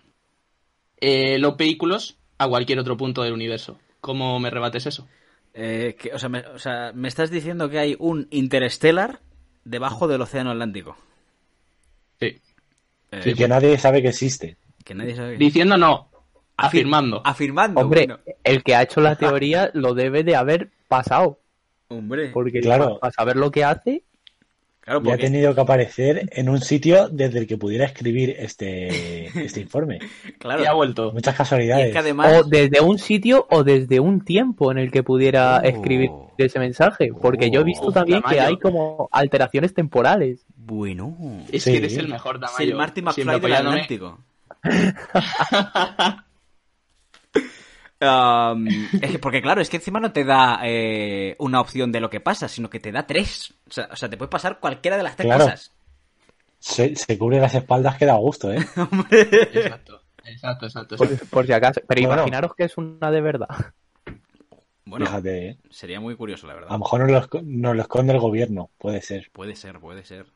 [1.01, 3.79] eh, los vehículos a cualquier otro punto del universo.
[4.01, 5.09] ¿Cómo me rebates eso?
[5.55, 9.21] Eh, que- o, sea, me, o sea, me estás diciendo que hay un Interstellar
[9.65, 10.97] debajo del Océano Atlántico.
[12.21, 12.39] Sí.
[13.13, 14.57] Eh, Y que nadie sabe que existe.
[14.85, 15.37] que nadie sabe.
[15.39, 16.11] Diciendo no,
[16.57, 17.23] Afir- afirmando.
[17.25, 17.81] Afirmando.
[17.81, 18.21] Hombre, bueno.
[18.45, 21.39] el que ha hecho la teoría lo debe de haber pasado.
[21.89, 22.31] Hombre.
[22.33, 22.99] Porque Claro.
[23.01, 24.03] para saber lo que hace,
[24.81, 29.61] Claro, ha tenido que aparecer en un sitio desde el que pudiera escribir este, este
[29.61, 29.99] informe.
[30.39, 30.63] Claro.
[30.63, 31.11] Y ha vuelto.
[31.13, 31.87] Muchas casualidades.
[31.89, 32.33] es que además...
[32.33, 35.67] o desde un sitio o desde un tiempo en el que pudiera Oh.
[35.67, 37.11] escribir ese mensaje.
[37.21, 37.93] Porque yo he visto Oh.
[37.93, 40.45] también que hay como alteraciones temporales.
[40.55, 41.17] Bueno.
[41.51, 41.73] Es Sí.
[41.73, 42.71] que eres el mejor Es tamaño.
[42.71, 43.53] el Marty McFly del.
[43.55, 44.21] Atlántico.
[48.01, 48.67] Um,
[49.03, 52.11] es que, porque claro, es que encima no te da eh, una opción de lo
[52.11, 53.55] que pasa, sino que te da tres.
[53.69, 55.45] O sea, o sea, te puede pasar cualquiera de las tres Claro.
[55.45, 55.73] cosas.
[56.59, 58.57] Se, se cubre las espaldas que da gusto, ¿eh?
[59.11, 60.97] Exacto, exacto, exacto.
[60.97, 61.81] Por, por si acaso.
[61.87, 62.15] Pero Bueno.
[62.23, 63.49] imaginaros que es una de verdad.
[64.85, 65.59] Bueno, Fíjate, ¿eh?
[65.71, 66.71] sería muy curioso, la A verdad.
[66.73, 69.31] lo mejor nos lo, nos lo esconde el gobierno, puede ser.
[69.33, 70.27] Puede ser, puede ser.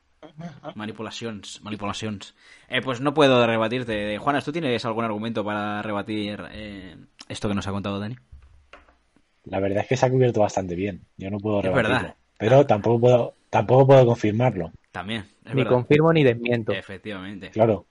[0.75, 2.35] Manipulaciones, manipulaciones.
[2.69, 4.19] Eh, pues no puedo rebatirte.
[4.19, 6.97] Juanas, ¿tú tienes algún argumento para rebatir eh,
[7.31, 8.17] esto que nos ha contado Dani?
[9.45, 11.07] La verdad es que se ha cubierto bastante bien.
[11.17, 11.95] Yo no puedo Es rebatirlo.
[11.97, 12.15] verdad.
[12.39, 14.73] Pero tampoco puedo, tampoco puedo confirmarlo.
[14.93, 15.23] También.
[15.45, 15.71] es Ni verdad.
[15.73, 16.73] confirmo ni desmiento.
[16.73, 17.51] Efectivamente.
[17.51, 17.87] Claro.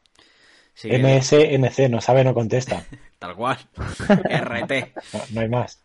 [0.73, 2.85] Sí, MSNC no sabe, no contesta.
[3.19, 3.57] tal cual.
[4.07, 4.71] RT.
[5.13, 5.81] No, no hay más.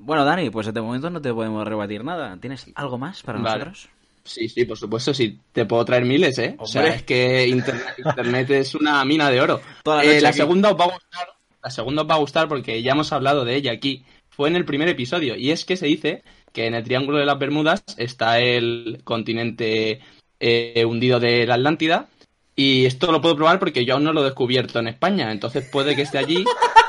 [0.00, 2.36] Bueno, Dani, pues de momento no te podemos rebatir nada.
[2.40, 3.64] ¿Tienes algo más para Vale.
[3.66, 3.88] nosotros?
[4.24, 5.40] Sí, sí, por supuesto, sí.
[5.52, 6.54] Te puedo traer miles, ¿eh?
[6.58, 6.96] O sea, Hombre.
[6.96, 9.60] es que internet, internet es una mina de oro.
[9.82, 11.28] Toda la Eh, la segunda os va a gustar,
[11.62, 14.04] la segunda os va a gustar porque ya hemos hablado de ella aquí.
[14.30, 17.26] Fue en el primer episodio y es que se dice que en el Triángulo de
[17.26, 20.00] las Bermudas está el continente
[20.40, 22.08] eh, hundido de la Atlántida
[22.54, 25.68] y esto lo puedo probar porque yo aún no lo he descubierto en España, entonces
[25.70, 26.44] puede que esté allí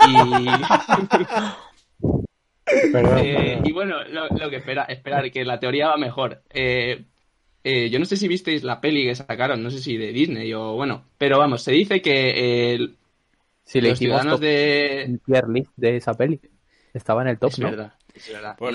[0.08, 0.14] y
[2.92, 3.66] Perdón, Eh, perdón.
[3.66, 6.44] y bueno, lo, lo que espera, esperar, que la teoría va mejor.
[6.52, 7.04] Eh,
[7.64, 10.54] eh, yo no sé si visteis la peli que sacaron, no sé si de Disney
[10.54, 12.74] o bueno, pero vamos, se dice que
[13.72, 15.04] Si le los hicimos top- de...
[15.04, 16.40] el tier list de esa peli.
[16.94, 17.70] Estaba en el top, Es ¿no?
[17.70, 18.24] verdad, es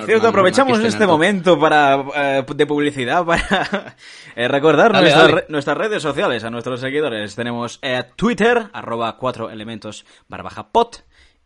[0.06, 2.04] cierto, aprovechamos este momento para
[2.38, 3.96] eh, de publicidad para
[4.36, 5.40] eh, recordar Dale, nuestras, dale.
[5.40, 7.34] re- nuestras redes sociales a nuestros seguidores.
[7.34, 11.04] Tenemos eh, Twitter, arroba cuatro elementos barra baja pot,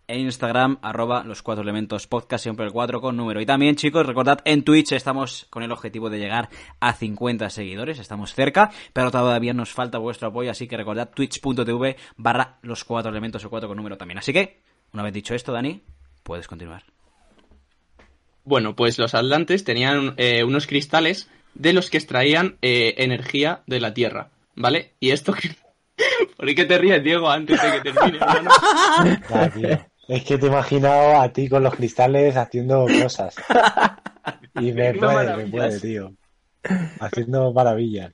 [0.08, 3.40] e Instagram, arroba los cuatro elementos podcast, siempre el 4 con número.
[3.42, 6.48] Y también, chicos, recordad, en Twitch estamos con el objetivo de llegar
[6.80, 11.96] a 50 seguidores, estamos cerca, pero todavía nos falta vuestro apoyo, así que recordad twitch.tv
[12.16, 14.18] barra los cuatro elementos o 4 con número también.
[14.18, 14.60] Así que,
[14.94, 15.82] una vez dicho esto, Dani,
[16.22, 16.84] puedes continuar.
[18.44, 23.80] Bueno, pues los atlantes tenían eh, unos cristales de los que extraían eh, energía de
[23.80, 24.94] la Tierra, ¿vale?
[25.00, 25.54] Y esto que...
[26.36, 28.18] ¿Por qué te ríes, Diego, antes de que termine?
[28.18, 28.50] hermano?
[30.08, 33.36] Es que te he imaginado a ti con los cristales haciendo cosas.
[34.60, 36.12] Y me puede, me puede, tío.
[37.00, 38.12] Haciendo maravillas.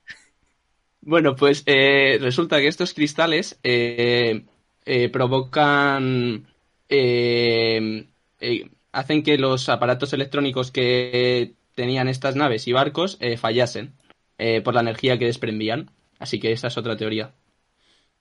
[1.00, 4.44] Bueno, pues eh, resulta que estos cristales eh,
[4.84, 6.46] eh, provocan.
[8.92, 13.94] hacen que los aparatos electrónicos que tenían estas naves y barcos fallasen
[14.38, 15.90] eh, por la energía que desprendían.
[16.18, 17.32] Así que esa es otra teoría.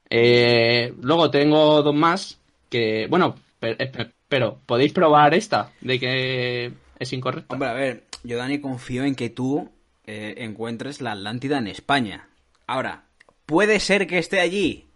[0.10, 3.08] Luego tengo dos más que.
[3.10, 7.54] Bueno, pero, pero ¿podéis probar esta de que es incorrecta?
[7.54, 9.72] Hombre, a ver, yo Dani confío en que tú
[10.06, 12.28] eh, encuentres la Atlántida en España.
[12.68, 13.06] Ahora,
[13.46, 14.88] ¿puede ser que esté allí?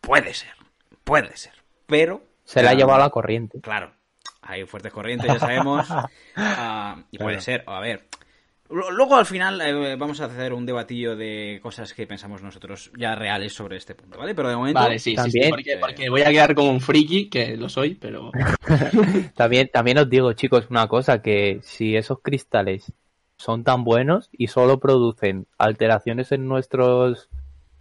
[0.00, 0.52] Puede ser,
[1.04, 1.52] puede ser.
[1.86, 2.22] Pero...
[2.44, 3.60] Se la ha llevado la corriente.
[3.60, 3.92] Claro,
[4.42, 5.86] hay fuertes corrientes, ya sabemos.
[6.36, 7.42] ah, y puede Claro.
[7.42, 8.06] ser, a ver.
[8.74, 12.90] Lu- Luego al final eh, vamos a hacer un debatillo de cosas que pensamos nosotros
[12.96, 14.34] ya reales sobre este punto, ¿vale?
[14.34, 14.80] Pero de momento...
[14.80, 17.68] Vale, sí, sí, sí, También- porque, porque voy a quedar como un friki, que lo
[17.68, 18.32] soy, pero...
[19.36, 22.92] También, también os digo, chicos, una cosa, que si esos cristales
[23.36, 27.28] son tan buenos y solo producen alteraciones en nuestros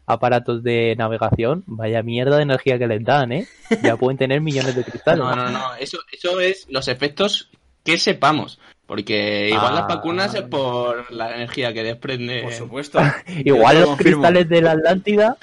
[0.05, 3.47] aparatos de navegación, vaya mierda de energía que les dan, ¿eh?
[3.81, 5.19] Ya pueden tener millones de cristales.
[5.23, 7.49] No, no, no, eso, eso es los efectos
[7.85, 8.59] que sepamos.
[8.93, 9.79] Porque igual Ah.
[9.79, 12.43] las vacunas es por la energía que desprende.
[12.43, 12.99] Por supuesto.
[13.43, 14.21] Igual los confirmo.
[14.21, 15.35] cristales de la Atlántida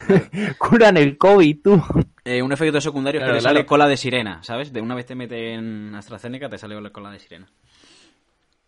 [0.58, 1.82] curan el COVID, tú.
[2.26, 3.54] Eh, un efecto secundario es Claro, que te claro.
[3.56, 4.70] sale cola de sirena, ¿sabes?
[4.70, 7.48] De una vez te meten AstraZeneca, te sale la cola de sirena.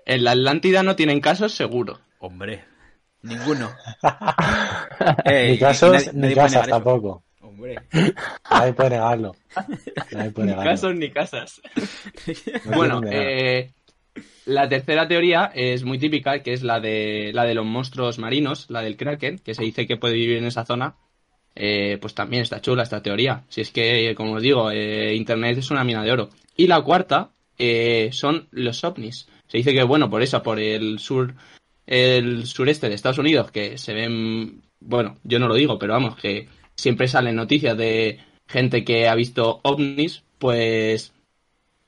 [0.06, 2.00] en la Atlántida no tienen casos seguro.
[2.18, 2.64] Hombre,
[3.20, 3.70] ninguno.
[5.26, 6.70] ni Ey, casos nadie- ni nadie casas eso.
[6.70, 7.22] tampoco.
[7.42, 7.76] Hombre.
[8.50, 9.36] Nadie puede negarlo.
[10.12, 10.70] Nadie puede Ni negarlo.
[10.70, 11.60] casos ni casas.
[12.64, 13.72] No Bueno, eh,
[14.46, 18.66] la tercera teoría es muy típica, que es la de la de los monstruos marinos,
[18.70, 20.96] la del Kraken, que se dice que puede vivir en esa zona.
[21.58, 23.44] Eh, pues también está chula esta teoría.
[23.48, 26.28] Si es que, como os digo, eh, Internet es una mina de oro.
[26.54, 29.26] Y la cuarta eh, son los ovnis.
[29.48, 31.34] Se dice que, bueno, por eso, por el sur,
[31.86, 36.16] el sureste de Estados Unidos, que se ven, bueno, yo no lo digo, pero vamos,
[36.16, 41.14] que siempre salen noticias de gente que ha visto ovnis, pues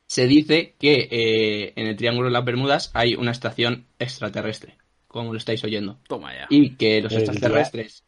[0.09, 5.33] se dice que eh, en el Triángulo de las Bermudas hay una estación extraterrestre, como
[5.33, 6.47] lo estáis oyendo, Toma ya.
[6.49, 8.05] y que los extraterrestres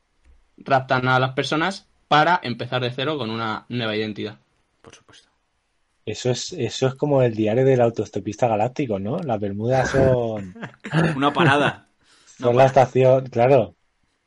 [0.57, 4.39] raptan a las personas para empezar de cero con una nueva identidad.
[4.81, 5.29] Por supuesto.
[6.07, 9.19] Eso es, eso es como el diario del autostopista galáctico, ¿no?
[9.19, 10.57] Las Bermudas son,
[11.17, 11.87] Una parada.
[12.39, 13.75] son la estación, claro.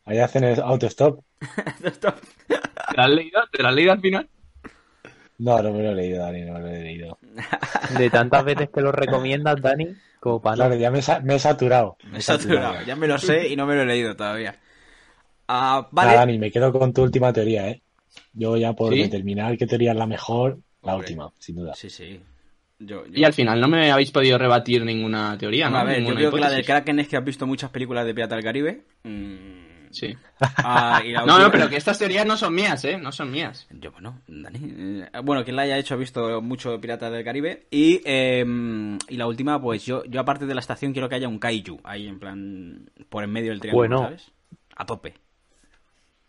[0.06, 1.24] Ahí hacen el autostop.
[1.40, 3.42] ¿Te la has leído?
[3.52, 4.30] ¿Te la has leído al final?
[5.46, 7.18] No, no me lo he leído, Dani, no me lo he leído.
[7.98, 9.88] De tantas veces que lo recomiendas, Dani,
[10.20, 10.56] como para.
[10.56, 11.98] Claro, ya me, he sa- me he saturado.
[12.12, 12.76] Me he saturado.
[12.86, 14.56] Ya me lo sé y no me lo he leído todavía.
[15.48, 16.08] Ah, vale.
[16.10, 17.82] Nada, Dani, me quedo con tu última teoría, ¿eh?
[18.34, 19.02] Yo ya por ¿Sí?
[19.04, 20.98] determinar qué teoría es la mejor, la Hombre.
[21.10, 21.74] última, sin duda.
[21.76, 22.22] Sí, sí.
[22.80, 25.78] Yo, yo- Y al final no me habéis podido rebatir ninguna teoría, ¿no?
[25.78, 26.68] A ver, yo creo que la del hipótesis.
[26.68, 28.82] Kraken es que has visto muchas películas de Pirata del Caribe.
[29.04, 30.18] Mm, Sí.
[30.58, 32.98] ah, y la No, no, pero que estas teorías no son mías, ¿eh?
[32.98, 33.68] No son mías.
[33.70, 34.60] Yo, bueno, Dani.
[35.04, 37.68] eh, Bueno, quien la haya hecho ha visto mucho Piratas del Caribe.
[37.72, 38.44] Y, eh,
[39.08, 41.80] y la última, pues yo, yo aparte de la estación quiero que haya un kaiju
[41.84, 44.04] ahí en plan por en medio del triángulo, Bueno.
[44.06, 44.32] ¿sabes?
[44.76, 45.14] A tope.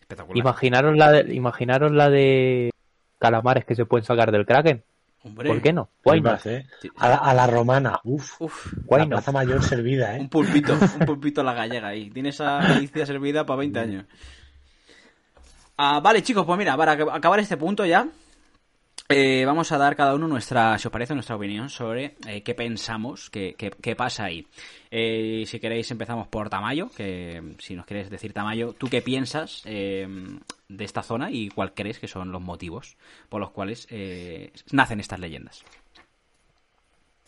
[0.01, 0.37] Espectacular.
[0.37, 2.71] Imaginaros la de, imaginaros la de
[3.19, 4.85] calamares que se pueden sacar del Kraken.
[5.25, 5.49] Hombre.
[5.49, 5.89] ¿Por qué no?
[6.05, 6.45] Why not?
[6.47, 6.67] ¿eh?
[6.99, 8.41] A la, a la romana, uff.
[8.43, 9.09] Uf, La not?
[9.09, 10.29] plaza mayor servida, un ¿eh?
[10.31, 12.11] pulpito, un pulpito a la gallega ahí.
[12.11, 14.05] Tienes esa delicia servida para 20 años.
[15.77, 18.07] Ah, vale, chicos, pues mira, para acabar este punto ya,
[19.09, 22.55] eh, vamos a dar cada uno nuestra, si os parece, nuestra opinión sobre eh, qué
[22.55, 24.47] pensamos, qué, qué- pasa ahí.
[24.91, 29.63] Eh, si queréis empezamos por Tamayo, que si nos quieres decir Tamayo, ¿tú qué piensas
[29.67, 30.09] eh,
[30.69, 32.97] de esta zona y cuál crees que son los motivos
[33.29, 35.65] por los cuales eh, nacen estas leyendas?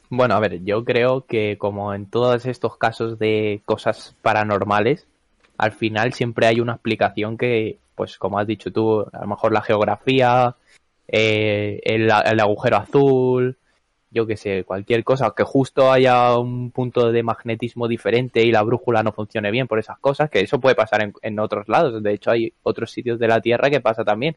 [0.08, 5.06] Bueno, a ver, yo creo que como en todos estos casos de cosas paranormales,
[5.58, 9.52] al final siempre hay una explicación que, pues como has dicho tú, a lo mejor
[9.52, 10.54] la geografía,
[11.08, 13.58] eh, el, agujero azul,
[14.10, 18.62] yo que sé, cualquier cosa, que justo haya un punto de magnetismo diferente y la
[18.62, 22.02] brújula no funcione bien por esas cosas, que eso puede pasar en, en otros lados,
[22.02, 24.36] de hecho hay otros sitios de la Tierra que pasa también.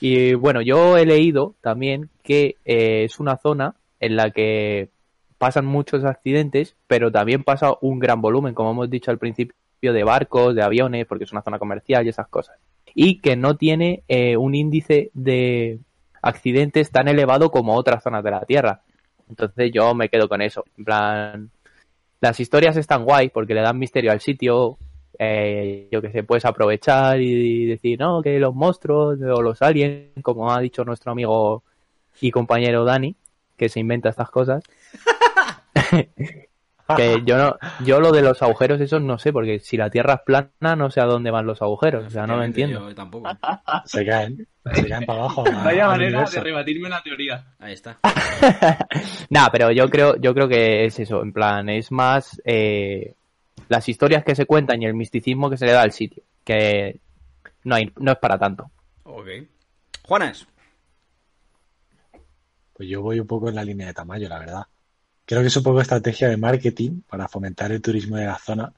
[0.00, 4.88] Y bueno, yo he leído también que eh, es una zona en la que
[5.36, 10.04] pasan muchos accidentes, pero también pasa un gran volumen, como hemos dicho al principio, de
[10.04, 12.58] barcos, de aviones, porque es una zona comercial y esas cosas.
[12.94, 15.78] Y que no tiene eh, un índice de
[16.22, 18.82] accidentes tan elevado como otras zonas de la Tierra.
[19.28, 20.64] Entonces yo me quedo con eso.
[20.76, 21.50] En plan,
[22.20, 24.78] las historias están guay porque le dan misterio al sitio.
[25.18, 30.22] eh, yo que sé, puedes aprovechar y decir, no, que los monstruos o los aliens,
[30.22, 31.62] como ha dicho nuestro amigo
[32.20, 33.16] y compañero Dani,
[33.56, 34.62] que se inventa estas cosas.
[36.96, 40.14] que yo no, yo lo de los agujeros esos no sé, porque si la Tierra
[40.14, 42.88] es plana no sé a dónde van los agujeros, o sea, no lo entiendo.
[42.88, 43.28] Yo tampoco.
[43.84, 45.44] Se caen, se caen para abajo.
[45.64, 47.44] Vaya manera de rebatirme una teoría.
[47.58, 47.98] Ahí está.
[49.30, 53.14] Nah, pero yo creo, yo creo que es eso, en plan, es más eh,
[53.68, 57.00] las historias que se cuentan y el misticismo que se le da al sitio, que
[57.64, 58.70] no hay, no es para tanto.
[59.04, 59.28] Ok.
[60.02, 60.46] Juanes.
[62.72, 64.62] Pues yo voy un poco en la línea de Tamayo, la verdad.
[65.30, 68.72] Creo que es un poco estrategia de marketing para fomentar el turismo de la zona.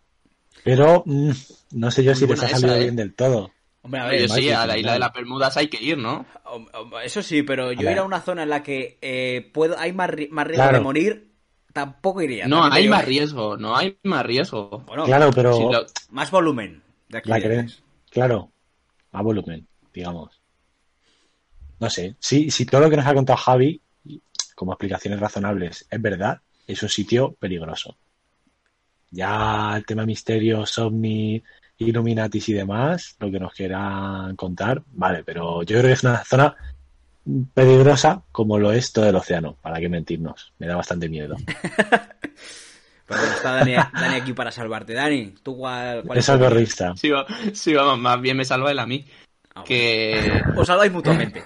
[0.63, 1.31] Pero mm,
[1.71, 2.83] no sé yo si les ha salido esa, ¿eh?
[2.83, 3.53] bien del todo.
[3.81, 6.27] Hombre, a ver, sí, a la isla de las Bermudas hay que ir, ¿no?
[7.03, 9.95] Eso sí, pero yo A ir a una zona en la que eh, puedo, hay
[9.95, 10.77] más, más riesgo Claro.
[10.77, 11.33] de morir,
[11.73, 12.47] tampoco iría.
[12.47, 14.85] No, hay más riesgo, no hay más riesgo.
[14.87, 17.73] Bueno, Claro, pero Si lo- más volumen de la creen,
[18.11, 18.53] claro,
[19.11, 20.39] a volumen, digamos.
[21.81, 23.81] No sé, si, si todo lo que nos ha contado Javi,
[24.63, 27.97] como explicaciones razonables, es verdad, es un sitio peligroso.
[29.11, 31.43] Ya el tema misterios, ovni,
[31.79, 36.23] Illuminatis y demás, lo que nos quieran contar, vale, pero yo creo que es una
[36.25, 36.55] zona
[37.55, 40.53] peligrosa como lo es todo el océano, para qué mentirnos.
[40.61, 41.37] Me da bastante miedo.
[43.09, 44.95] Pero bueno, está Dani, Dani aquí para salvarte.
[44.95, 46.95] Dani, ¿tú cuál, cuál Es algorrista.
[46.97, 49.05] Sí, va- sí, vamos, más bien me salva él a mí.
[49.55, 49.67] Ah, bueno.
[49.67, 51.43] Que Os salváis mutuamente.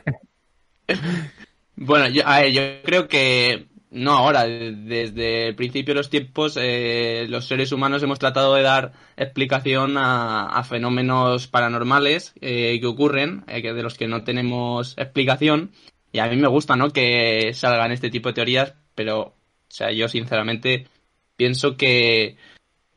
[1.77, 7.27] Bueno, yo, a yo creo que no ahora, desde el principio de los tiempos, eh,
[7.29, 13.63] los seres humanos hemos tratado de dar explicación a, fenómenos paranormales eh, que ocurren, eh,
[13.63, 15.73] de los que no tenemos explicación.
[16.13, 16.91] Y a mí me gusta, ¿no?
[16.91, 19.35] Que salgan este tipo de teorías, pero, o
[19.69, 20.89] sea, yo sinceramente
[21.37, 22.37] pienso que,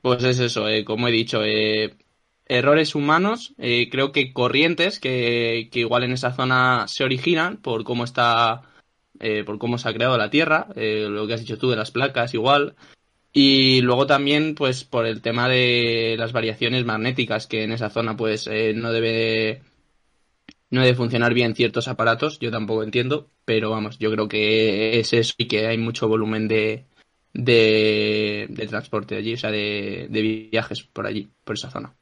[0.01, 1.41] pues es eso, como he dicho,
[2.49, 8.63] errores humanos, creo que corrientes que, igual en esa zona se originan por cómo está
[9.19, 11.75] eh, por cómo se ha creado la Tierra, eh, lo que has dicho tú de
[11.75, 12.75] las placas igual,
[13.33, 18.15] y luego también pues por el tema de las variaciones magnéticas que en esa zona
[18.15, 19.61] pues eh, no debe
[20.69, 25.13] no debe funcionar bien ciertos aparatos, yo tampoco entiendo, pero vamos, yo creo que es
[25.13, 26.85] eso y que hay mucho volumen de,
[27.33, 31.98] de, transporte allí, o sea, de viajes por allí, por esa zona.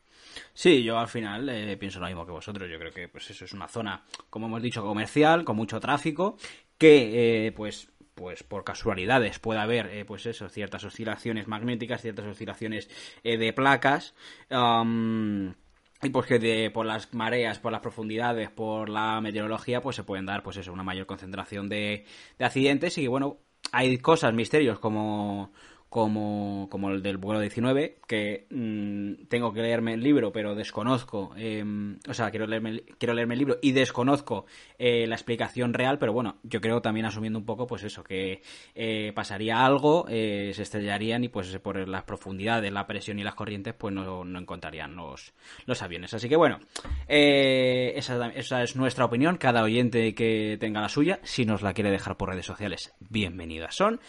[0.58, 2.68] Sí, yo al final pienso lo mismo que vosotros.
[2.68, 6.36] Yo creo que pues eso es una zona, como hemos dicho, comercial, con mucho tráfico
[6.80, 12.26] que eh, pues pues por casualidades puede haber eh, pues eso ciertas oscilaciones magnéticas ciertas
[12.26, 12.90] oscilaciones
[13.24, 14.16] eh, de placas
[14.50, 20.04] y pues que de, por las mareas por las profundidades por la meteorología pues se
[20.04, 22.06] pueden dar pues eso una mayor concentración de,
[22.40, 23.38] de accidentes y bueno
[23.72, 25.52] hay cosas misterios como
[25.90, 31.34] como, como el del vuelo 19, que mm, tengo que leerme el libro, pero desconozco,
[31.38, 34.46] em, o sea, quiero leerme, quiero leerme el libro y desconozco
[34.78, 38.42] eh, la explicación real, pero bueno, yo creo también asumiendo un poco, pues eso, que
[38.76, 43.36] eh, pasaría algo, eh, se estrellarían y pues por las profundidades, la presión y las
[43.36, 45.34] corrientes, pues no, no encontrarían los,
[45.66, 46.14] los aviones.
[46.14, 46.60] Así que bueno,
[47.08, 51.92] esa, esa es nuestra opinión, cada oyente que tenga la suya, si nos la quiere
[51.92, 54.00] dejar por redes sociales, bienvenidas son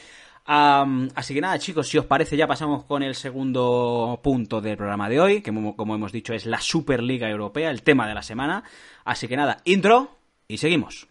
[0.49, 5.09] así que nada, chicos, si os parece, ya pasamos con el segundo punto del programa
[5.09, 8.65] de hoy, que como hemos dicho es la Superliga Europea, el tema de la semana.
[9.05, 11.09] Así que nada, intro y seguimos.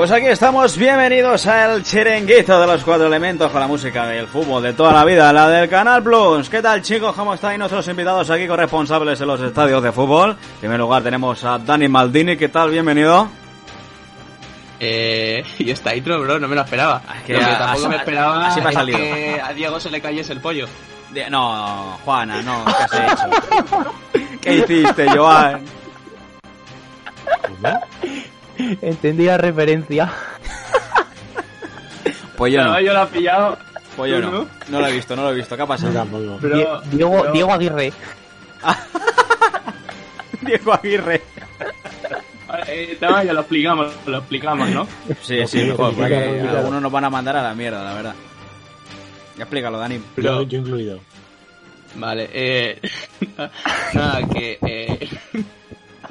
[0.00, 4.62] Pues aquí estamos, bienvenidos al chiringuito de los cuatro elementos con la música del fútbol
[4.62, 6.48] de toda la vida, la del Canal Plus.
[6.48, 7.14] ¿Qué tal chicos?
[7.14, 10.30] ¿Cómo estáis nuestros invitados aquí corresponsables en los estadios de fútbol?
[10.30, 12.70] En primer lugar tenemos a Dani Maldini, ¿qué tal?
[12.70, 13.28] Bienvenido.
[14.80, 17.02] Eh, y está intro, bro, no me lo esperaba.
[17.18, 18.98] Es que, tampoco me esperaba así me ha salido.
[18.98, 20.66] que a Diego se le cayese el pollo.
[21.28, 23.92] no, Juana, no, ¿qué has hecho?
[24.40, 25.62] ¿Qué hiciste, Joan?
[28.82, 30.12] Entendí la referencia.
[32.36, 32.80] Pues yo no.
[32.80, 33.58] yo lo he pillado.
[33.96, 34.48] Pues yo no.
[34.68, 35.56] No lo he visto, no lo he visto.
[35.56, 36.06] ¿Qué ha pasado?
[36.90, 37.92] Diego, Diego Aguirre.
[40.40, 41.22] Diego Aguirre.
[42.66, 44.88] Eh, ya lo explicamos, lo explicamos, ¿no?
[45.20, 48.14] Sí, sí, mejor, porque algunos nos van a mandar a la mierda, la verdad.
[49.36, 50.00] Ya explícalo, Dani.
[50.16, 50.42] Pero...
[50.42, 51.00] Yo, incluido.
[51.96, 52.80] Vale, eh...
[53.94, 54.58] Nada, que...
[54.62, 55.08] Eh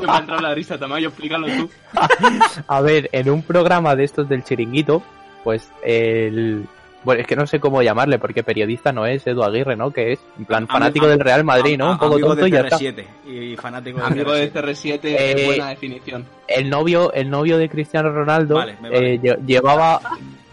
[0.08, 1.70] me ha entrado la risa, Tamayo, explícalo tú.
[2.68, 5.04] A ver, en un programa de estos del chiringuito,
[5.44, 6.66] pues el...
[7.02, 9.92] Bueno, es que no sé cómo llamarle, porque periodista no es Edu Aguirre, ¿no?
[9.92, 11.92] Que es, en plan, fanático del Real Madrid, ¿no?
[11.92, 12.78] Un poco tonto y ya está.
[13.26, 16.26] Y fanático amigo de CR7, eh, buena definición.
[16.46, 20.02] El novio, el novio de Cristiano Ronaldo Eh, llevaba,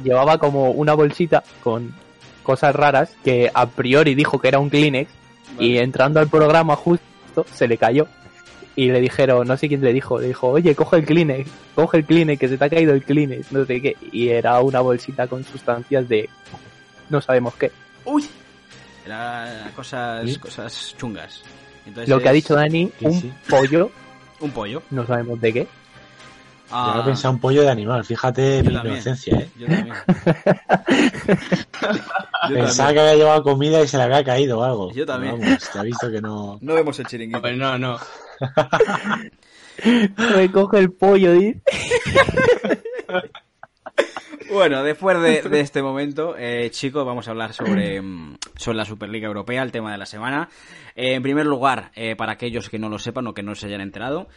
[0.05, 1.93] llevaba como una bolsita con
[2.45, 5.11] cosas raras que a priori dijo que era un Kleenex
[5.59, 8.07] y entrando al programa justo se le cayó
[8.77, 11.97] y le dijeron, no sé quién le dijo, le dijo, oye, coge el Kleenex, coge
[11.97, 14.81] el Kleenex, que se te ha caído el Kleenex, no sé qué, y era una
[14.81, 16.29] bolsita con sustancias de
[17.09, 17.73] no sabemos qué.
[18.05, 18.29] Uy,
[19.07, 21.43] era cosas, cosas chungas.
[21.87, 23.91] Entonces Lo que ha dicho Dani, un pollo.
[24.39, 24.83] Un pollo.
[24.91, 25.67] No sabemos de qué.
[26.71, 26.93] Ah.
[26.95, 29.49] Yo he pensado un pollo de animal, fíjate mi inocencia, ¿eh?
[29.57, 29.95] Yo también.
[32.49, 34.93] Pensaba que había llevado comida y se le había caído algo.
[34.93, 35.41] Yo también.
[35.41, 36.59] Vamos, te ha visto que no.
[36.61, 37.41] No vemos el chiringuito.
[37.53, 37.99] No, no, no.
[40.35, 41.61] Me coge el pollo, dice.
[44.51, 49.27] Bueno, después de, este momento, eh, chicos, vamos a hablar sobre, mm, sobre la Superliga
[49.27, 50.49] Europea, el tema de la semana.
[50.95, 53.67] Eh, en primer lugar, eh, para aquellos que no lo sepan o que no se
[53.67, 54.29] hayan enterado,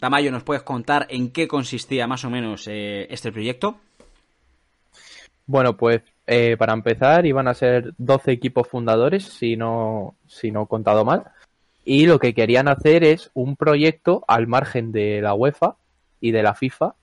[0.00, 3.78] Tamayo, ¿nos puedes contar en qué consistía más o menos este proyecto?
[5.46, 10.64] Bueno, pues eh, para empezar, iban a ser 12 equipos fundadores, si no, si no
[10.64, 11.24] he contado mal.
[11.90, 15.76] Y lo que querían hacer es un proyecto al margen de la UEFA
[16.20, 16.96] y de la FIFA,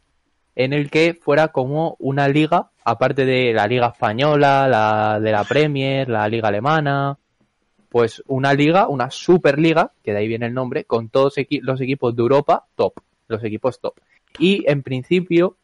[0.56, 5.44] en el que fuera como una liga, aparte de la liga española, la de la
[5.44, 7.18] Premier, la liga alemana,
[7.90, 12.16] pues una liga, una superliga, que de ahí viene el nombre, con todos los equipos
[12.16, 12.94] de Europa top,
[13.28, 13.96] los equipos top.
[14.38, 15.58] Y en principio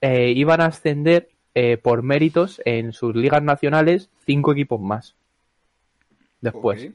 [0.00, 5.14] eh, iban a ascender eh, por méritos en sus ligas nacionales cinco equipos más.
[6.40, 6.90] Después.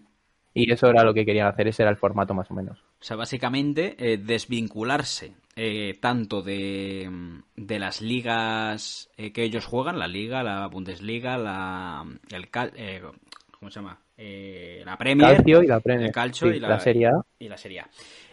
[0.54, 2.80] Y eso era lo que querían hacer, ese era el formato más o menos.
[2.80, 7.10] O sea, básicamente eh, desvincularse eh, tanto de,
[7.56, 13.02] de las ligas eh, que ellos juegan, la Liga, la Bundesliga, la el eh,
[13.52, 14.00] ¿cómo se llama?
[14.18, 16.08] Eh, la Premier, Calcio y la Premier.
[16.08, 17.22] el calcio Sí, y la, la Serie A.
[17.38, 17.90] y la Serie A.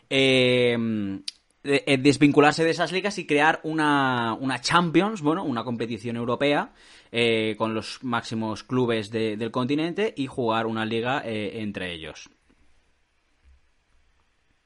[0.09, 6.71] De- desvincularse de esas ligas y crear una, una Champions, bueno, una competición europea
[7.13, 12.29] eh, con los máximos clubes de- del continente y jugar una liga eh, entre ellos.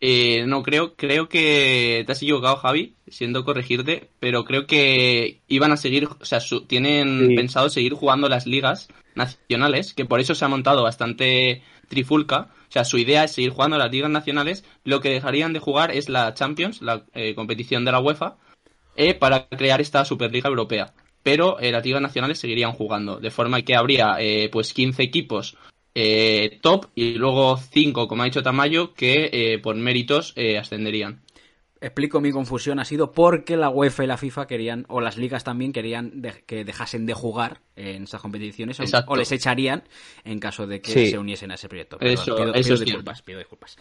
[0.02, 5.72] Eh, no, creo, creo que te has equivocado, Javi, siendo corregirte, pero creo que iban
[5.72, 7.34] a seguir, o sea, su- tienen Sí.
[7.34, 12.48] pensado seguir jugando las ligas nacionales, que por eso se ha montado bastante trifulca.
[12.68, 14.64] O sea, su idea es seguir jugando las ligas nacionales.
[14.84, 18.38] Lo que dejarían de jugar es la Champions, la eh, competición de la UEFA,
[18.96, 20.94] eh, para crear esta Superliga Europea.
[21.22, 25.56] Pero eh, las ligas nacionales seguirían jugando, de forma que habría eh, pues 15 equipos
[25.94, 31.20] eh, top y luego 5, como ha dicho Tamayo, que eh, por méritos eh, ascenderían.
[31.82, 35.44] Explico mi confusión, ha sido porque la UEFA y la FIFA querían, o las ligas
[35.44, 39.82] también querían de- que dejasen de jugar en esas competiciones, o- les echarían
[40.24, 41.06] en caso de que Sí.
[41.10, 41.98] se uniesen a ese proyecto.
[42.00, 43.78] Eso- pido, eso pido es disculpas, pido disculpas.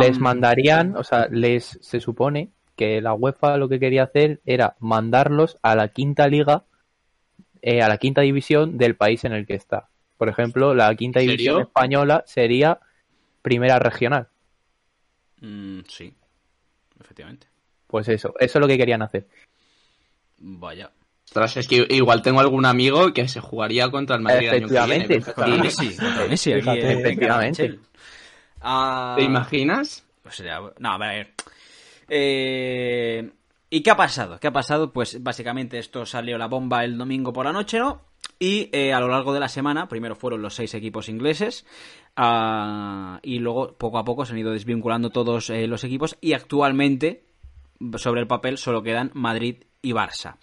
[0.00, 4.76] Les mandarían, o sea, les se supone que la UEFA lo que quería hacer era
[4.80, 6.64] mandarlos a la quinta liga,
[7.62, 9.88] eh, a la quinta división del país en el que está.
[10.16, 11.68] Por ejemplo, la quinta ¿En división serio?
[11.68, 12.80] española sería
[13.42, 14.28] primera regional.
[15.40, 16.14] mm, sí,
[17.00, 17.46] efectivamente.
[17.86, 19.26] Pues eso, eso es lo que querían hacer.
[20.38, 20.92] Vaya.
[21.26, 24.68] Ostras, es que igual tengo algún amigo que se jugaría contra el Madrid el año
[24.68, 27.78] que viene, Efectivamente, en efectivamente.
[28.60, 30.04] Ah, ¿Te imaginas?
[30.24, 31.34] O sea, no, a ver.
[32.08, 33.30] Eh,
[33.70, 34.40] ¿Y qué ha pasado?
[34.40, 34.92] ¿Qué ha pasado?
[34.92, 38.02] Pues básicamente esto salió la bomba el domingo por la noche, ¿no?
[38.38, 41.66] Y eh, a lo largo de la semana, primero fueron los seis equipos ingleses,
[42.16, 46.32] ah, y luego poco a poco se han ido desvinculando todos eh, los equipos, y
[46.32, 47.24] actualmente,
[47.96, 50.36] sobre el papel, solo quedan Madrid y Barça.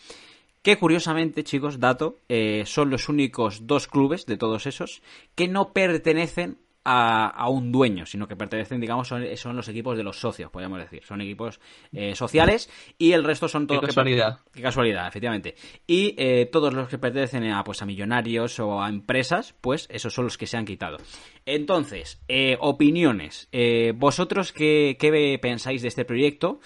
[0.62, 5.02] Que curiosamente, chicos, dato, eh, son los únicos dos clubes de todos esos
[5.36, 9.98] que no pertenecen a, a un dueño, sino que pertenecen, digamos, son, son los equipos
[9.98, 11.04] de los socios, podríamos decir.
[11.04, 11.60] Son equipos
[11.92, 13.82] eh, sociales y el resto son todos...
[13.82, 14.40] Qué que casualidad.
[14.54, 15.56] Qué casualidad, efectivamente.
[15.88, 20.14] Y eh, todos los que pertenecen a, pues, a millonarios o a empresas, pues esos
[20.14, 20.98] son los que se han quitado.
[21.46, 23.50] Entonces, eh, opiniones.
[23.96, 26.60] ¿Vosotros qué, qué pensáis de este proyecto?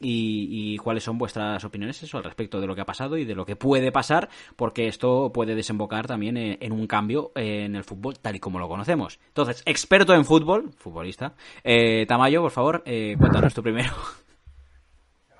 [0.00, 3.24] Y, y cuáles son vuestras opiniones eso, al respecto de lo que ha pasado y
[3.24, 4.28] de lo que puede pasar?
[4.56, 8.58] Porque esto puede desembocar también en, en un cambio en el fútbol tal y como
[8.58, 9.01] lo conocemos.
[9.28, 11.34] Entonces, experto en fútbol, futbolista.
[11.64, 13.92] Eh, Tamayo, por favor, eh, cuéntanos tú primero.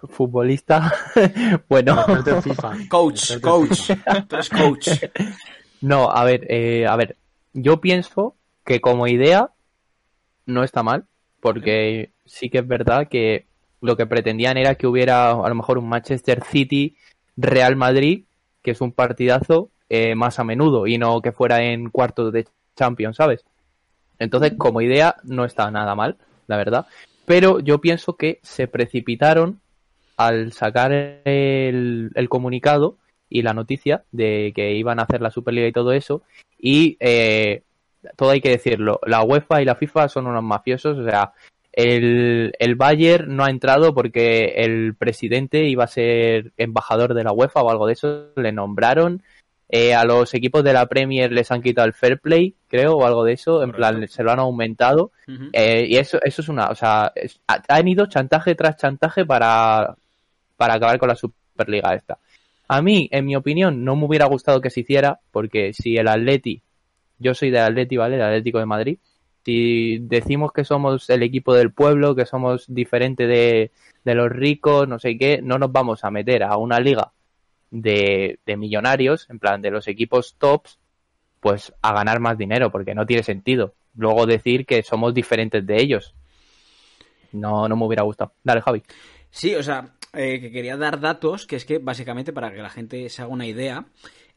[0.08, 0.92] Futbolista,
[1.68, 2.04] bueno,
[2.42, 2.72] FIFA.
[2.88, 3.92] Coach, coach.
[4.28, 4.88] Tú eres coach.
[5.80, 7.16] no, a ver, eh, a ver,
[7.52, 8.34] yo pienso
[8.64, 9.50] que como idea
[10.44, 11.06] no está mal,
[11.40, 13.46] porque sí que es verdad que
[13.80, 16.96] lo que pretendían era que hubiera a lo mejor un Manchester City
[17.36, 18.24] Real Madrid,
[18.62, 22.46] que es un partidazo eh, más a menudo y no que fuera en cuartos de
[22.76, 23.44] Champions, ¿sabes?
[24.22, 26.16] Entonces, como idea, no está nada mal,
[26.46, 26.86] la verdad.
[27.26, 29.60] Pero yo pienso que se precipitaron
[30.16, 32.98] al sacar el, el comunicado
[33.28, 36.22] y la noticia de que iban a hacer la Superliga y todo eso.
[36.58, 37.62] Y eh,
[38.16, 41.32] todo hay que decirlo, la UEFA y la FIFA son unos mafiosos, o sea,
[41.72, 47.32] el, el Bayern no ha entrado porque el presidente iba a ser embajador de la
[47.32, 49.22] UEFA o algo de eso, le nombraron.
[49.74, 53.06] Eh, a los equipos de la Premier les han quitado el fair play, creo, o
[53.06, 55.12] algo de eso, en plan, se lo han aumentado.
[55.54, 59.96] Eh, y eso, eso es una, o sea, es- han ido chantaje tras chantaje para,
[60.58, 62.18] para acabar con la Superliga esta.
[62.68, 66.08] A mí, en mi opinión, no me hubiera gustado que se hiciera, porque si el
[66.08, 66.60] Atleti,
[67.18, 68.16] yo soy del Atleti, ¿vale?
[68.16, 68.98] El Atlético de Madrid,
[69.44, 73.70] si decimos que somos el equipo del pueblo, que somos diferente de,
[74.04, 77.10] de los ricos, no sé qué, no nos vamos a meter a una liga
[77.72, 80.78] de, de millonarios, en plan de los equipos tops,
[81.40, 83.74] pues a ganar más dinero, porque no tiene sentido.
[83.96, 86.14] Luego decir que somos diferentes de ellos.
[87.32, 88.34] No, no me hubiera gustado.
[88.44, 88.82] Dale, Javi.
[89.30, 92.70] Sí, o sea, eh, que quería dar datos, que es que básicamente para que la
[92.70, 93.86] gente se haga una idea,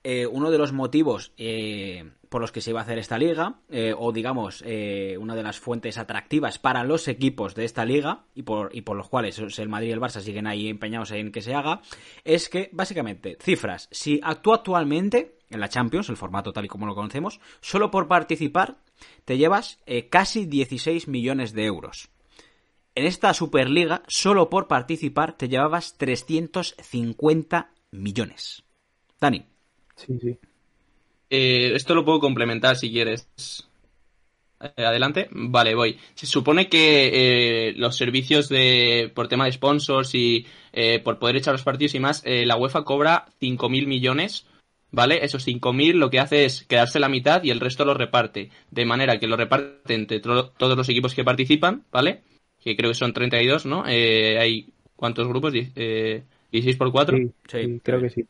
[0.03, 3.61] eh, uno de los motivos eh, por los que se iba a hacer esta liga,
[3.69, 8.25] eh, o digamos, eh, una de las fuentes atractivas para los equipos de esta liga,
[8.35, 11.31] y por, y por los cuales el Madrid y el Barça siguen ahí empeñados en
[11.31, 11.79] que se haga,
[12.25, 16.85] es que, básicamente, cifras, si actúa actualmente en la Champions, el formato tal y como
[16.85, 18.79] lo conocemos, solo por participar
[19.23, 22.09] te llevas eh, casi 16 millones de euros.
[22.95, 28.65] En esta Superliga, solo por participar, te llevabas 350 millones.
[29.21, 29.45] Dani.
[29.95, 30.37] Sí, sí.
[31.37, 33.27] Eh, esto lo puedo complementar si quieres.
[34.61, 35.27] Eh, adelante.
[35.31, 35.97] Vale, voy.
[36.15, 41.35] Se supone que eh, los servicios de por tema de sponsors y eh, por poder
[41.35, 44.45] echar los partidos y más, la UEFA cobra 5.000 millones.
[44.91, 45.25] ¿Vale?
[45.25, 48.49] Esos 5.000 lo que hace es quedarse la mitad y el resto lo reparte.
[48.71, 52.21] De manera que lo reparte entre todos los equipos que participan, ¿vale?
[52.63, 53.83] Que creo que son 32, ¿no?
[53.83, 55.51] Hay ¿cuántos grupos?
[55.51, 57.17] Die- eh, 16 por 4.
[57.17, 57.57] Sí, Sí.
[57.65, 58.23] sí, creo que sí.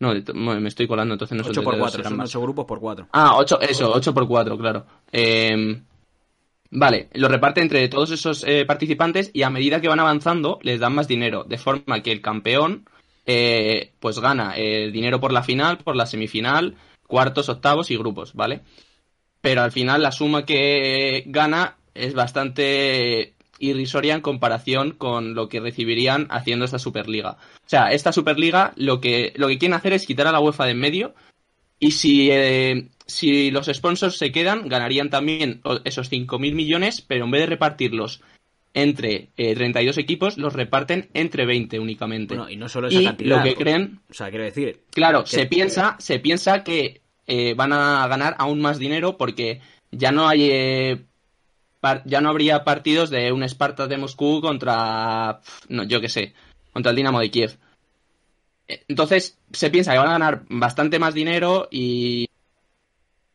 [0.00, 2.30] No, me estoy colando, entonces no son 8 por 32, 4, serán son más.
[2.30, 3.08] 8 grupos por 4.
[3.12, 4.86] Ah, 8, eso, 8 por 4, claro.
[5.12, 5.80] Eh,
[6.70, 10.80] vale, lo reparte entre todos esos eh, participantes y a medida que van avanzando les
[10.80, 12.86] dan más dinero, de forma que el campeón
[13.26, 16.76] eh, pues gana eh, dinero por la final, por la semifinal,
[17.06, 18.62] cuartos, octavos y grupos, ¿vale?
[19.40, 25.60] Pero al final la suma que gana es bastante irrisoria en comparación con lo que
[25.60, 27.36] recibirían haciendo esta Superliga.
[27.64, 30.66] O sea, esta Superliga lo que, lo que quieren hacer es quitar a la UEFA
[30.66, 31.14] de en medio
[31.78, 37.30] y si, eh, si los sponsors se quedan, ganarían también esos 5.000 millones, pero en
[37.30, 38.22] vez de repartirlos
[38.74, 42.34] entre eh, 32 equipos, los reparten entre 20 únicamente.
[42.34, 43.36] Bueno, y no solo esa y cantidad.
[43.36, 47.72] lo que creen, O sea, quiero decir, claro, se piensa, se piensa que eh, van
[47.72, 49.60] a ganar aún más dinero porque
[49.92, 51.04] ya no hay eh,
[52.04, 56.34] ya no habría partidos de un Sparta de Moscú contra no, yo qué sé,
[56.72, 57.56] contra el Dinamo de Kiev.
[58.68, 62.28] Eh, Entonces, se piensa que van a ganar bastante más dinero y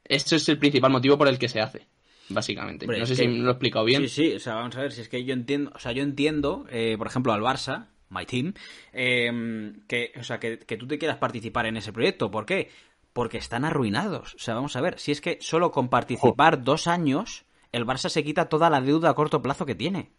[0.06, 1.86] eso es el principal motivo por el que se hace,
[2.30, 2.88] básicamente.
[2.88, 4.02] No sé que- si lo he explicado bien.
[4.04, 6.02] Sí, sí, o sea, vamos a ver si es que yo entiendo, o sea, yo
[6.04, 8.54] entiendo, eh, por ejemplo, al Barça, my team,
[8.92, 12.32] eh, que, o sea, que, que tú te quieras participar en ese proyecto.
[12.32, 12.72] ¿Por qué?
[13.14, 14.34] Porque están arruinados.
[14.34, 18.10] O sea, vamos a ver, si es que solo con participar dos años, el Barça
[18.10, 20.10] se quita toda la deuda a corto plazo que tiene.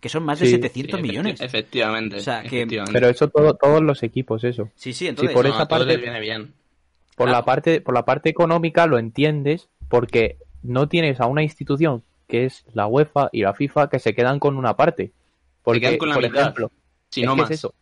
[0.00, 1.40] Que son más de Sí, 700 Sí, efecti- millones.
[1.40, 2.16] Efectivamente.
[2.16, 2.92] O sea, que- efectivamente.
[2.92, 4.68] Pero eso todo, todos los equipos, eso.
[4.74, 5.34] Sí, sí, entonces...
[5.34, 6.52] por No, esa parte- viene bien.
[7.16, 7.38] Por Claro.
[7.38, 12.44] la parte, por la parte económica lo entiendes, porque no tienes a una institución que
[12.44, 15.12] es la UEFA y la FIFA que se quedan con una parte.
[15.62, 16.70] Porque, quedan con la por mitad, ejemplo,
[17.10, 17.50] Si es no más.
[17.50, 17.74] es eso.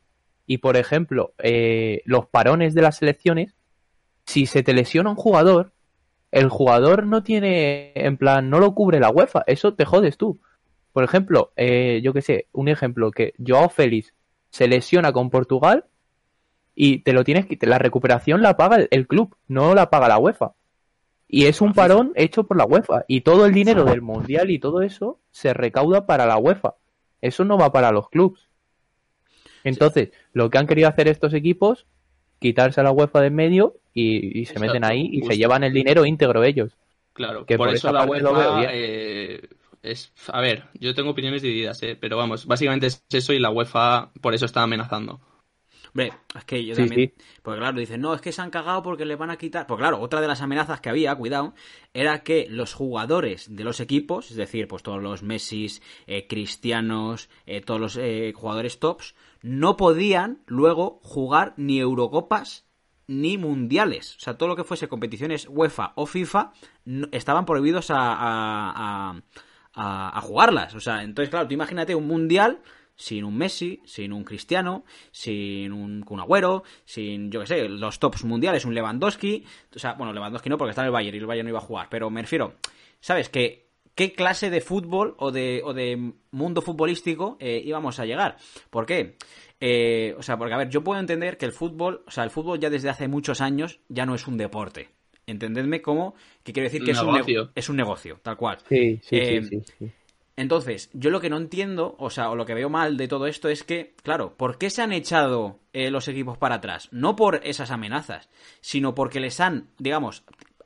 [0.46, 3.54] Y por ejemplo, eh, los parones de las selecciones,
[4.26, 5.72] si se te lesiona un jugador,
[6.32, 10.40] el jugador no tiene, en plan, no lo cubre la UEFA, eso te jodes tú.
[10.92, 14.14] Por ejemplo, eh, yo que sé, un ejemplo que Joao Félix
[14.50, 15.84] se lesiona con Portugal
[16.74, 20.08] y te lo tienes que, la recuperación la paga el, el club, no la paga
[20.08, 20.54] la UEFA.
[21.28, 24.58] Y es un parón hecho por la UEFA y todo el dinero del mundial y
[24.58, 26.74] todo eso se recauda para la UEFA.
[27.20, 28.48] Eso no va para los clubs.
[29.64, 31.86] Entonces, lo que han querido hacer estos equipos,
[32.42, 35.32] quitarse a la UEFA de en medio y, y se Exacto, meten ahí y justo.
[35.32, 36.72] se llevan el dinero íntegro ellos.
[37.14, 38.72] Claro, Que por, por eso la lo veo UEFA bien.
[38.72, 39.48] eh,
[39.82, 40.12] es...
[40.28, 44.12] A ver, yo tengo opiniones divididas, eh, pero vamos, básicamente es eso y la UEFA
[44.20, 45.20] por eso está amenazando.
[45.94, 47.12] Hombre, es que yo Sí, también.
[47.42, 49.66] Porque claro, dicen, no, es que se han cagado porque le van a quitar.
[49.66, 51.54] Pues claro, otra de las amenazas que había, cuidado,
[51.92, 55.66] era que los jugadores de los equipos, es decir, pues todos los Messi,
[56.06, 62.66] eh, Cristianos, eh, todos los eh, jugadores tops, no podían luego jugar ni Eurocopas
[63.08, 64.16] ni mundiales.
[64.16, 66.52] O sea, todo lo que fuese competiciones UEFA o FIFA
[67.10, 68.70] estaban prohibidos a, a-
[69.10, 69.22] a-
[69.74, 70.74] a- a jugarlas.
[70.74, 72.60] O sea, entonces, claro, tú imagínate un mundial
[72.94, 77.98] sin un Messi, sin un Cristiano, sin un Kun Agüero, sin, yo qué sé, los
[77.98, 79.44] tops mundiales, un Lewandowski.
[79.74, 81.58] O sea, bueno, Lewandowski no, porque está en el Bayern y el Bayern no iba
[81.58, 81.88] a jugar.
[81.90, 82.54] Pero me refiero,
[83.00, 83.28] ¿sabes?
[83.28, 88.36] Que qué clase de fútbol o de, o de mundo futbolístico eh, íbamos a llegar.
[88.70, 89.16] ¿Por qué?
[89.60, 92.30] Eh, o sea, porque a ver, yo puedo entender que el fútbol, o sea, el
[92.30, 94.88] fútbol ya desde hace muchos años ya no es un deporte.
[95.26, 98.58] Entendedme cómo, que quiero decir que es un, es un negocio, tal cual.
[98.68, 99.92] Sí, sí, Eh, sí, sí, sí.
[100.34, 103.26] Entonces, yo lo que no entiendo, o sea, o lo que veo mal de todo
[103.26, 106.88] esto es que, claro, ¿por qué se han echado eh, los equipos para atrás?
[106.90, 108.30] No por esas amenazas,
[108.60, 110.24] sino porque les han, digamos,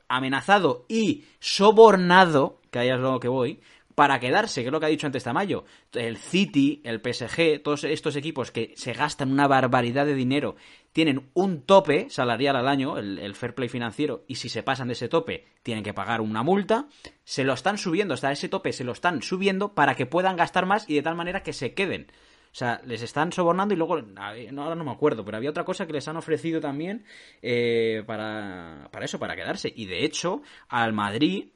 [0.09, 3.61] amenazado y sobornado, que ahí es lo que voy,
[3.97, 5.65] para quedarse, que es lo que ha dicho antes Tamayo.
[5.95, 10.57] El City, el PSG, todos estos equipos que se gastan una barbaridad de dinero,
[10.93, 14.93] tienen un tope salarial al año, el, fair play financiero, y si se pasan de
[14.93, 16.89] ese tope, tienen que pagar una multa.
[17.25, 20.67] Se lo están subiendo hasta ese tope, se lo están subiendo para que puedan gastar
[20.67, 22.09] más y de tal manera que se queden.
[22.53, 25.65] O sea, les están sobornando y luego, no, ahora no me acuerdo, pero había otra
[25.65, 27.05] cosa que les han ofrecido también
[27.41, 29.73] eh, para, para eso, para quedarse.
[29.75, 31.49] Y de hecho, al Madrid,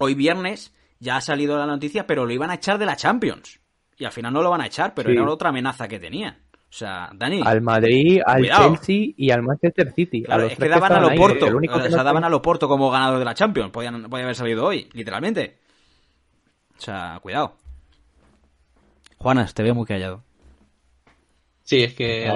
[0.00, 3.60] hoy viernes, ya ha salido la noticia, pero lo iban a echar de la Champions.
[3.96, 5.16] Y al final no lo van a echar, pero Sí.
[5.16, 6.38] era otra amenaza que tenían.
[6.52, 7.40] O sea, Dani.
[7.44, 8.74] Al Madrid, al Cuidado.
[8.74, 10.24] Chelsea y al Manchester City.
[10.24, 11.16] Claro, a los es que daban a ahí.
[11.16, 11.46] Loporto.
[11.46, 13.70] El único O que sea, no daban a Loporto como ganador de la Champions.
[13.70, 15.58] Podían, podía haber salido hoy, literalmente.
[16.76, 17.54] O sea, cuidado.
[19.18, 20.24] Juanas, te veo muy callado.
[21.62, 22.26] Sí, es que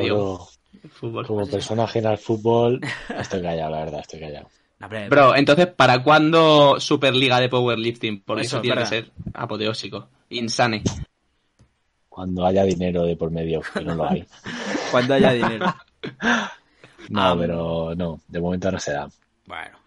[0.92, 1.26] fútbol.
[1.26, 2.80] como persona ajena al fútbol,
[3.18, 4.48] estoy callado, la verdad, estoy callado.
[4.80, 8.22] Hombre, Bro, entonces, ¿para cuándo Superliga de Powerlifting?
[8.22, 10.08] Porque Eso eso, es tiene que ser apoteósico.
[10.30, 10.82] Insane.
[12.08, 14.24] Cuando haya dinero de por medio, que no lo hay.
[14.90, 15.74] cuando haya dinero.
[17.10, 19.08] No, Ah, pero no, de momento no se da.
[19.46, 19.78] Bueno.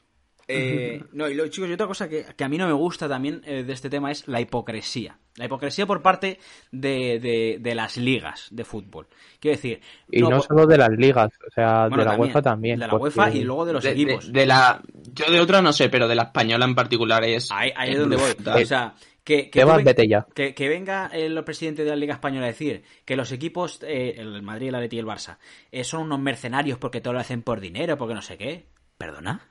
[0.47, 3.07] Eh, no, y lo, chicos, y otra cosa que, que a mí no me gusta
[3.07, 5.17] también eh, de este tema es la hipocresía.
[5.35, 6.39] La hipocresía por parte
[6.71, 9.07] de, de- de las ligas de fútbol.
[9.39, 9.79] Quiero decir,
[10.11, 12.79] Y no, solo de las ligas, o sea, bueno, de la UEFA también.
[12.79, 14.31] De la porque- UEFA y luego de los De, equipos.
[14.31, 14.81] de la,
[15.13, 17.49] yo de otra no sé, pero de la española en particular es.
[17.51, 18.31] Ahí, ahí es donde voy.
[18.61, 20.25] O sea, que, que, Te tú vas, ven- vete ya.
[20.35, 24.15] que, que venga el presidente de la Liga Española a decir que los equipos, eh,
[24.17, 25.37] el Madrid, el Atleti y el Barça,
[25.71, 28.65] eh, son unos mercenarios porque todo lo hacen por dinero, porque no sé qué.
[28.97, 29.47] ¿Perdona?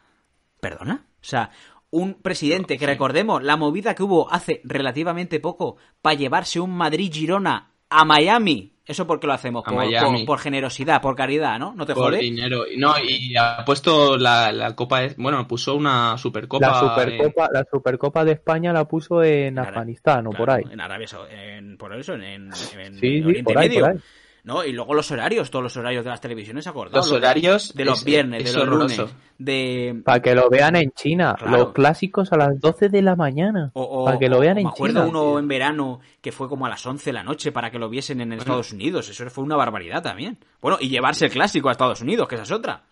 [0.61, 1.04] ¿Perdona?
[1.14, 1.50] O sea,
[1.90, 7.70] un presidente que recordemos la movida que hubo hace relativamente poco para llevarse un Madrid-Girona
[7.88, 8.74] a Miami.
[8.86, 10.18] Eso porque lo hacemos, A por, Miami.
[10.24, 11.74] por- por generosidad, por caridad, ¿no?
[11.76, 12.18] ¿No te por jode?
[12.18, 12.64] dinero.
[12.76, 15.04] No, y ha puesto la, la copa.
[15.04, 16.66] es- Bueno, puso una supercopa.
[16.66, 20.64] La Supercopa, la Supercopa de España la puso en Afganistán o por ahí.
[20.70, 23.80] En Arabia en, por eso, en, en, en Sí, sí, Oriente por ahí, Medio.
[23.80, 23.98] por ahí.
[24.43, 24.64] ¿No?
[24.64, 27.07] Y luego los horarios, todos los horarios de las televisiones acordados.
[27.07, 29.01] Los horarios De los es- viernes, es de los lunes,
[29.36, 30.01] de...
[30.05, 31.34] Para que lo vean en China.
[31.38, 31.57] Claro.
[31.59, 33.70] Los clásicos a las 12 de la mañana.
[33.74, 35.11] O, o- para que lo vean o en me acuerdo China.
[35.20, 37.88] uno en verano que fue como a las 11 de la noche para que lo
[37.91, 39.09] viesen en Estados Unidos.
[39.11, 40.38] Eso fue una barbaridad también.
[40.62, 42.82] Bueno, y llevarse el clásico a Estados Unidos, que esa es otra.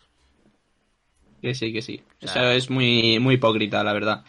[1.40, 2.02] Que sí, que sí.
[2.22, 4.24] O sea- Eso es muy, muy hipócrita, la verdad.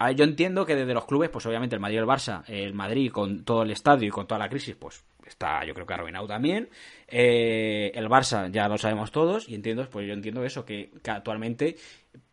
[0.00, 2.42] A ver, yo entiendo que desde los clubes, pues obviamente el Madrid y el Barça,
[2.48, 5.86] el Madrid con todo el estadio y con toda la crisis, pues está yo creo
[5.86, 6.68] que arruinado también.
[7.06, 11.10] Eh, el Barça ya lo sabemos todos y entiendo, pues yo entiendo eso, que, que
[11.10, 11.76] actualmente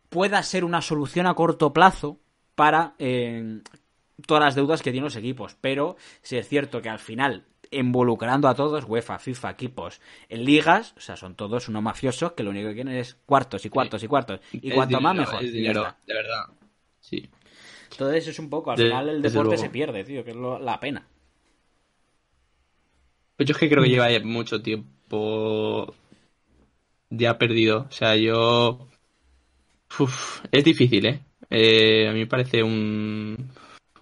[0.08, 2.18] pueda ser una solución a corto plazo
[2.54, 3.60] para eh,
[4.26, 5.56] todas las deudas que tienen los equipos.
[5.60, 10.94] Pero si es cierto que al final, involucrando a todos, UEFA, FIFA, equipos, en ligas,
[10.96, 14.02] o sea, son todos unos mafiosos que lo único que quieren es cuartos y cuartos
[14.02, 14.40] y cuartos.
[14.52, 15.42] Y Es cuanto más mejor.
[15.44, 16.44] Es dinero, de verdad.
[17.00, 17.28] Sí.
[17.90, 20.58] Entonces es un poco, al De- final el deporte se pierde, tío, que es lo-
[20.58, 21.06] la pena.
[23.36, 25.94] Pues yo es que creo que lleva ya mucho tiempo
[27.10, 27.86] ya perdido.
[27.88, 28.88] O sea, yo.
[29.98, 31.20] Uf, es difícil, ¿eh?
[31.50, 33.50] Eh, A mí me parece un,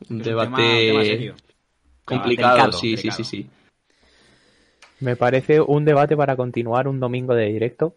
[0.09, 1.35] debate tema- tema serio.
[2.05, 2.53] complicado.
[2.57, 3.17] Delicado, sí, delicado.
[3.17, 3.51] sí, sí, sí.
[5.01, 7.97] Me parece un debate para continuar un domingo de directo.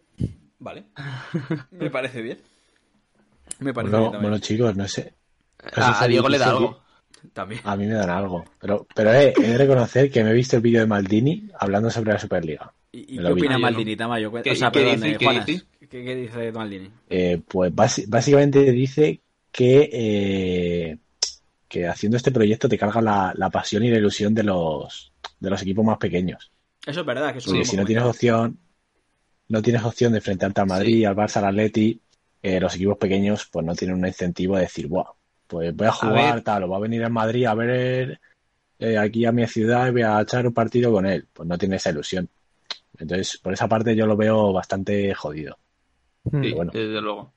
[0.59, 0.85] Vale.
[1.71, 2.39] Me parece bien.
[3.59, 4.31] Me parece Bueno, bien también.
[4.31, 5.13] bueno, chicos, no sé.
[5.63, 6.81] No sé A, Diego le da algo.
[7.33, 7.61] También.
[7.63, 8.45] A mí me dan algo.
[8.59, 11.89] Pero, pero eh, he de reconocer que me he visto el vídeo de Maldini hablando
[11.89, 12.71] sobre la Superliga.
[12.91, 13.95] ¿Y, qué opina Maldini.
[13.95, 14.31] Tamayo?
[14.31, 15.09] ¿Qué- o sea, qué perdón, dice?
[15.11, 15.45] eh, ¿Qué Juanas.
[15.47, 15.65] dice?
[15.79, 16.89] ¿Qué, qué dice Maldini?
[17.09, 20.97] Eh, pues básicamente dice que, eh,
[21.67, 25.49] que haciendo este proyecto te carga la, la pasión y la ilusión de los, de
[25.49, 26.51] los equipos más pequeños.
[26.85, 28.57] Eso es verdad, que eso Porque si no tienes opción,
[29.49, 32.01] no tienes opción de enfrentarte al Madrid, al Barça, al Atleti,
[32.41, 35.11] eh, los equipos pequeños pues no tienen un incentivo de decir, Buah,
[35.47, 38.19] pues voy a jugar tal, o va a venir a Madrid a ver
[38.79, 41.25] eh, aquí a mi ciudad y voy a echar un partido con él.
[41.33, 42.29] Pues no tiene esa ilusión.
[42.99, 45.57] Entonces, por esa parte yo lo veo bastante jodido.
[46.23, 46.43] Hmm.
[46.43, 46.71] Sí, bueno.
[46.73, 47.31] desde luego.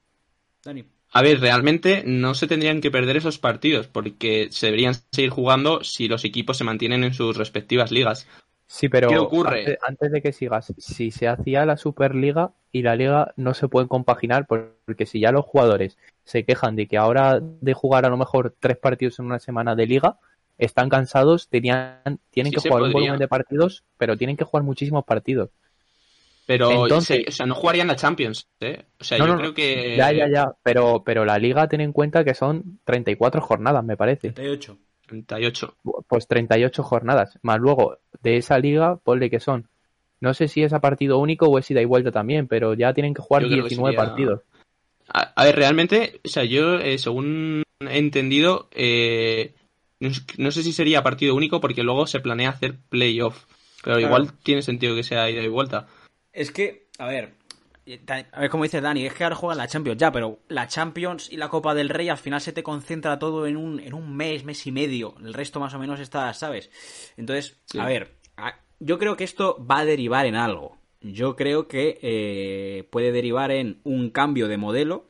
[0.64, 0.84] Dani.
[1.12, 5.82] A ver, realmente no se tendrían que perder esos partidos porque se deberían seguir jugando
[5.82, 8.28] si los equipos se mantienen en sus respectivas ligas.
[8.66, 9.61] Sí, pero ¿Qué ocurre?
[9.61, 13.66] Antes, antes de que sigas, si se hacía la Superliga y la Liga no se
[13.66, 15.98] pueden compaginar, porque si ya los jugadores
[16.30, 19.74] se quejan de que ahora de jugar a lo mejor tres partidos en una semana
[19.74, 20.16] de Liga,
[20.58, 24.62] están cansados, tenían, tienen Sí que jugar un volumen de partidos, pero tienen que jugar
[24.62, 25.50] muchísimos partidos.
[26.46, 28.84] Pero Entonces- se- o sea, no jugarían la Champions, ¿eh?
[29.00, 31.80] O sea, No, yo no, creo que Ya, ya, ya, pero, pero la Liga ten
[31.80, 34.32] en cuenta que son 34 jornadas, me parece.
[34.32, 34.76] 38.
[35.06, 35.74] 38.
[36.08, 37.38] Pues 38 jornadas.
[37.42, 39.68] Más luego, de esa liga, ponle que son.
[40.20, 42.92] No sé si es a partido único o es ida y vuelta también, pero ya
[42.92, 44.40] tienen que jugar Yo creo que 19 sería- partidos.
[45.12, 49.54] A, a ver, realmente, o sea, yo, eh, según he entendido, eh,
[50.38, 53.44] no, sé si sería partido único porque luego se planea hacer playoff.
[53.82, 54.00] Pero Claro.
[54.00, 55.86] igual tiene sentido que sea ida y vuelta.
[56.32, 57.34] Es que, a ver,
[58.32, 61.30] a ver como dice Dani, es que ahora juegan la Champions ya, pero la Champions
[61.32, 64.14] y la Copa del Rey al final se te concentra todo en un, en un
[64.14, 65.14] mes, mes y medio.
[65.24, 66.70] El resto más o menos está, ¿sabes?
[67.16, 67.78] Entonces, Sí.
[67.78, 68.16] a ver,
[68.78, 70.78] yo creo que esto va a derivar en algo.
[71.01, 75.07] Yo creo que eh, puede derivar en un cambio de modelo,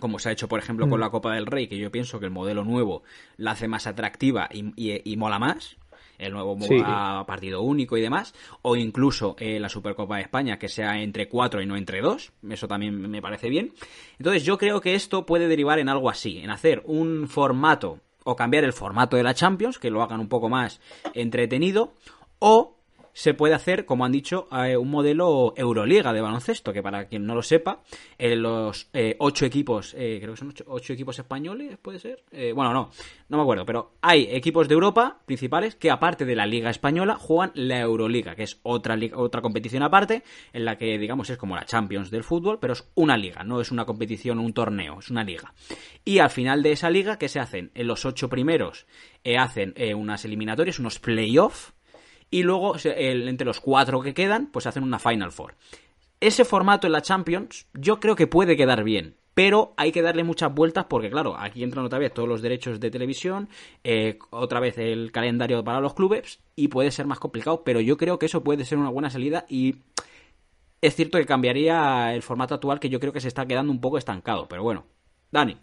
[0.00, 1.02] como se ha hecho, por ejemplo, con Mm.
[1.02, 3.02] la Copa del Rey, que yo pienso que el modelo nuevo
[3.36, 5.76] la hace más atractiva y, y- y mola más.
[6.18, 6.78] El nuevo Sí.
[6.78, 8.32] partido único y demás.
[8.62, 12.32] O incluso eh, la Supercopa de España, que sea entre cuatro y no entre dos.
[12.48, 13.72] Eso también me parece bien.
[14.18, 18.36] Entonces, yo creo que esto puede derivar en algo así: en hacer un formato o
[18.36, 20.80] cambiar el formato de la Champions, que lo hagan un poco más
[21.14, 21.92] entretenido.
[22.38, 22.76] O
[23.12, 27.26] se puede hacer, como han dicho, eh, un modelo Euroliga de baloncesto, que para quien
[27.26, 27.82] no lo sepa,
[28.18, 32.22] eh, los eh, ocho equipos, creo que son ocho, ocho equipos españoles, puede ser.
[32.54, 32.90] Bueno, no,
[33.28, 37.16] no me acuerdo, pero hay equipos de Europa principales que aparte de la Liga Española
[37.16, 41.56] juegan la Euroliga, que es otra, otra competición aparte, en la que digamos es como
[41.56, 45.10] la Champions del fútbol, pero es una liga, no es una competición un torneo, es
[45.10, 45.52] una liga.
[46.04, 47.70] Y al final de esa liga, ¿qué se hacen?
[47.74, 48.86] En los ocho primeros
[49.38, 51.72] hacen unas eliminatorias, unos playoffs,
[52.32, 55.54] y luego entre los cuatro que quedan, pues hacen una Final Four.
[56.18, 60.24] Ese formato en la Champions yo creo que puede quedar bien, pero hay que darle
[60.24, 63.50] muchas vueltas porque claro, aquí entran otra vez todos los derechos de televisión,
[63.84, 67.98] eh, otra vez el calendario para los clubes y puede ser más complicado, pero yo
[67.98, 69.76] creo que eso puede ser una buena salida y
[70.80, 73.80] es cierto que cambiaría el formato actual que yo creo que se está quedando un
[73.80, 74.86] poco estancado, pero bueno.
[75.30, 75.58] Dani.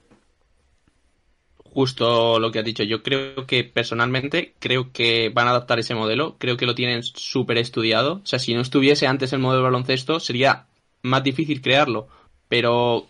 [1.73, 2.83] Justo lo que has dicho.
[2.83, 6.37] Yo creo que personalmente creo que van a adaptar ese modelo.
[6.39, 8.21] Creo que lo tienen súper estudiado.
[8.23, 10.67] O sea, si no estuviese antes el modelo de baloncesto, sería
[11.03, 12.07] más difícil crearlo.
[12.47, 13.07] Pero,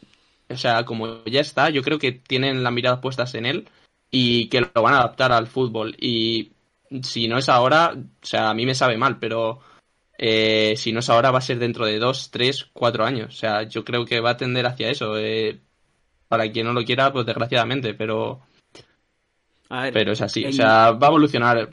[0.50, 3.70] o sea, como ya está, yo creo que tienen las miradas puestas en él
[4.12, 5.96] y que lo van a adaptar al fútbol.
[6.00, 6.52] Y
[7.04, 9.62] si no es ahora, o sea, a mí me sabe mal, pero
[10.18, 13.30] eh, si no es ahora va a ser dentro de dos, tres, cuatro años.
[13.36, 15.18] O sea, yo creo que va a tender hacia eso.
[15.18, 15.62] eh,
[16.30, 18.42] para quien no lo quiera, pues desgraciadamente, pero
[19.70, 21.70] A ver, pero es así, o sea, va a evolucionar.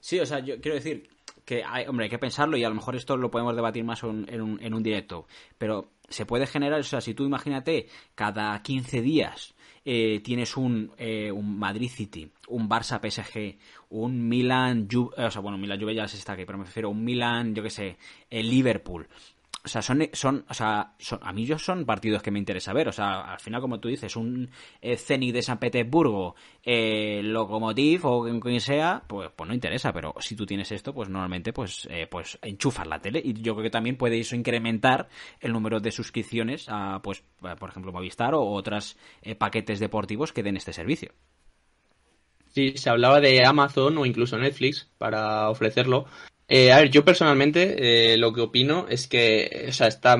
[0.00, 1.08] Sí, o sea, yo quiero decir
[1.44, 4.02] que, hay, hombre, hay que pensarlo y a lo mejor esto lo podemos debatir más
[4.02, 5.26] en, en un, en un directo.
[5.58, 10.92] Pero se puede generar, o sea, si tú imagínate, cada 15 días eh, tienes un,
[10.98, 13.58] eh, un Madrid City, un Barça PSG,
[13.90, 16.64] un Milan, Ju- eh, o sea, bueno, Milan Juve ya se está aquí, pero me
[16.64, 17.96] refiero a un Milan, yo qué sé,
[18.30, 19.08] el Liverpool.
[19.64, 22.72] O sea, son, son, o sea, son, a mí yo son partidos que me interesa
[22.72, 22.88] ver.
[22.88, 24.50] O sea, al final, como tú dices, un
[24.80, 26.34] eh, de San Petersburgo,
[26.64, 29.92] eh, Lokomotiv o quien, sea, pues, pues no interesa.
[29.92, 33.22] Pero si tú tienes esto, pues normalmente, pues, eh, pues enchufas la tele.
[33.24, 35.08] Y yo creo que también puede eso incrementar
[35.40, 37.22] el número de suscripciones a, pues,
[37.58, 38.96] por ejemplo, Movistar o otros
[39.38, 41.12] paquetes deportivos que den este servicio.
[42.48, 46.06] Sí, se hablaba de Amazon o incluso Netflix para ofrecerlo.
[46.54, 50.18] Eh, a ver, yo personalmente eh, lo que opino es que, o sea, está,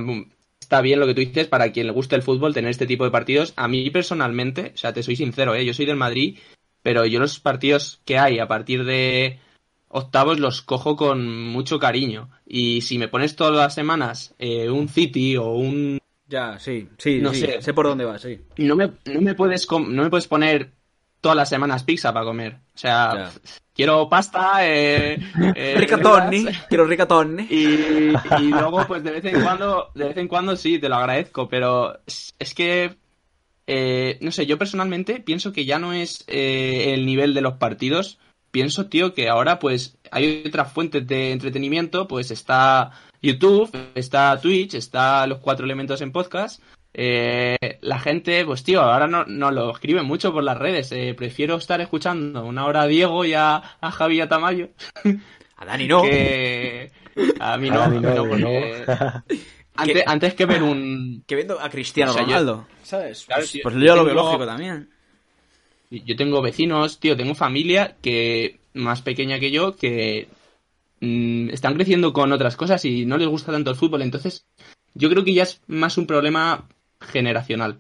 [0.59, 3.05] está bien lo que tú dices para quien le guste el fútbol tener este tipo
[3.05, 3.53] de partidos.
[3.57, 5.67] A mí personalmente, o sea, te soy sincero, ¿eh?
[5.67, 6.39] yo soy del Madrid,
[6.83, 9.41] pero yo los partidos que hay a partir de
[9.89, 12.31] octavos los cojo con mucho cariño.
[12.47, 17.19] Y si me pones todas las semanas eh, un City o un Ya, sí, sí,
[17.21, 17.61] No sí, sé.
[17.61, 18.41] sé por dónde va, sí.
[18.57, 20.71] no me, no me puedes com- no me puedes poner
[21.21, 22.55] todas las semanas pizza para comer.
[22.75, 23.33] O sea, Ya.
[23.75, 25.19] Quiero pasta, eh,
[25.55, 27.47] eh, Rigatoni, verduras, quiero rigatoni.
[27.51, 30.97] y, y luego pues de vez en cuando, de vez en cuando sí, te lo
[30.97, 32.97] agradezco, pero es, es que
[33.67, 37.55] eh, no sé, yo personalmente pienso que ya no es eh, el nivel de los
[37.55, 38.19] partidos.
[38.51, 42.91] Pienso, tío, que ahora pues hay otras fuentes de entretenimiento, pues está
[43.23, 46.63] YouTube, está Twitch, está los cuatro elementos en podcast.
[46.95, 50.93] Eh, la gente, pues tío, ahora no, no lo escribe mucho por las redes.
[50.93, 54.69] eh, prefiero estar escuchando una hora a Diego y a, a Javi y a Tamayo
[55.57, 56.03] A Dani no.
[56.03, 56.91] que
[57.41, 58.29] a mí no, A a mí mí no, no, no.
[58.29, 58.85] porque
[59.77, 63.25] antes, antes que ver un Que viendo a Cristiano O sea, yo- Ronaldo, ¿sabes?
[63.25, 64.91] Claro, pues, tío, pues yo yo lo veo tengo- lógico también.
[65.91, 70.29] yo tengo vecinos, tío, tengo familia que más pequeña que yo que
[71.01, 74.47] mm, están creciendo con otras cosas y no les gusta tanto el fútbol, entonces
[74.95, 76.67] yo creo que ya es más un problema
[77.03, 77.79] generacional.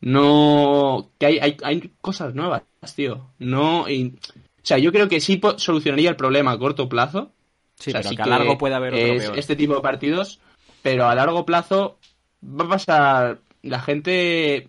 [0.00, 2.62] No, que hay, hay, hay cosas nuevas,
[2.94, 3.30] tío.
[3.38, 7.32] No, y- o sea, yo creo que sí solucionaría el problema a corto plazo,
[7.78, 9.38] Sí, O sea, pero sí que a largo puede haber otro es peor.
[9.38, 10.40] este tipo de partidos,
[10.82, 11.98] pero a largo plazo
[12.42, 13.40] va a pasar.
[13.62, 14.68] La gente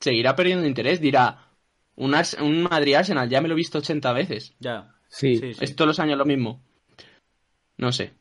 [0.00, 1.48] seguirá perdiendo interés, dirá.
[1.96, 4.54] Un, Ars- un Madrid Arsenal, ya me lo he visto 80 veces.
[4.58, 4.94] Ya.
[5.08, 5.36] Sí.
[5.36, 5.64] Sí, sí.
[5.64, 6.62] Es todos los años lo mismo.
[7.76, 8.14] No sé,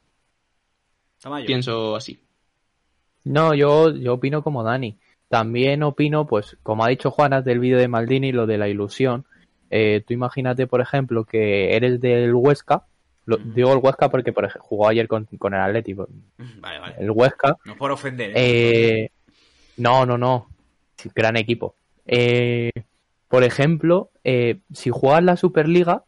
[1.21, 1.45] Tamayo.
[1.45, 2.19] pienso así.
[3.23, 4.97] No, yo, yo opino como Dani.
[5.27, 9.25] También opino, pues, como ha dicho Juanas del vídeo de Maldini, lo de la ilusión.
[9.69, 12.85] Eh, tú imagínate, por ejemplo, que eres del Huesca.
[13.25, 13.37] Lo-.
[13.37, 16.07] Digo el Huesca porque, por ejemplo, jugó ayer con, con el Atlético.
[16.59, 16.95] Vale, vale.
[16.99, 17.57] El Huesca.
[17.65, 18.33] No por ofender, ¿eh?
[18.35, 19.11] Eh,
[19.77, 20.47] no, no, no.
[21.15, 21.75] Gran equipo.
[22.05, 22.71] Eh,
[23.27, 26.03] por ejemplo, eh, si juegas la Superliga,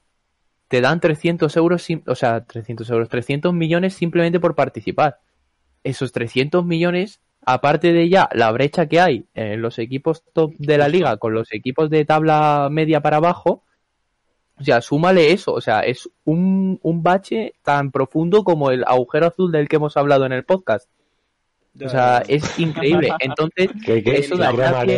[0.68, 5.20] te dan 300 euros, o sea, 300 euros, 300 millones simplemente por participar.
[5.84, 10.78] Esos 300 millones, aparte de ya la brecha que hay en los equipos top de
[10.78, 13.64] la liga con los equipos de tabla media para abajo,
[14.60, 19.28] o sea, súmale eso, o sea, es un, un bache tan profundo como el agujero
[19.28, 20.90] azul del que hemos hablado en el podcast.
[21.84, 23.10] O sea, es increíble.
[23.20, 23.70] Entonces,
[24.20, 24.98] Eso daría pie-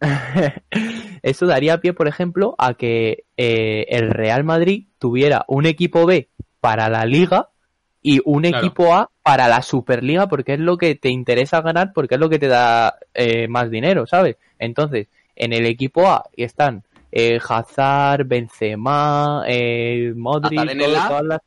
[1.22, 6.28] eso daría pie, por ejemplo, a que eh, el Real Madrid tuviera un equipo B
[6.60, 7.50] para la Liga
[8.02, 8.58] y un Claro.
[8.58, 12.28] equipo A para la Superliga, porque es lo que te interesa ganar, porque es lo
[12.28, 14.36] que te da eh, más dinero, ¿sabes?
[14.58, 16.82] Entonces, en el equipo A están
[17.12, 21.08] eh, Hazard, Benzema, eh, Modric, ¿Hazard en el A?
[21.08, 21.40] todas las...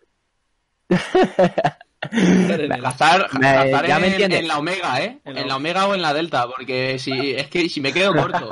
[2.84, 4.40] Hazard, Me- Hazard ya me en, entiendes.
[4.42, 5.20] en la Omega, ¿eh?
[5.26, 8.14] En En la- Omega o en la Delta, porque si es que si me quedo
[8.14, 8.50] corto.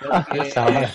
[0.00, 0.52] Porque-.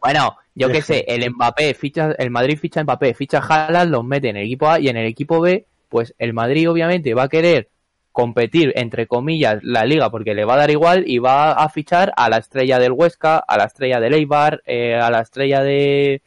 [0.00, 4.28] Bueno, yo qué sé, el Mbappé ficha, el Madrid ficha Mbappé, ficha Haaland, los mete
[4.28, 7.28] en el equipo A y en el equipo B, pues el Madrid obviamente va a
[7.28, 7.68] querer
[8.12, 12.12] competir entre comillas la liga porque le va a dar igual y va a fichar
[12.16, 16.22] a la estrella del Huesca, a la estrella del Eibar, eh, a la estrella de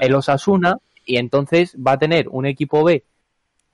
[0.00, 3.04] el Osasuna y entonces va a tener un equipo B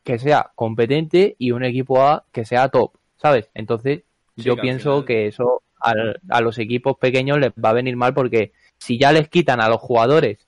[0.04, 3.50] que sea competente y un equipo A que sea top, ¿sabes?
[3.54, 4.02] Entonces
[4.36, 7.94] Sí, yo pienso final- que eso al- a los equipos pequeños les va a venir
[7.96, 10.46] mal porque si ya les quitan a los jugadores,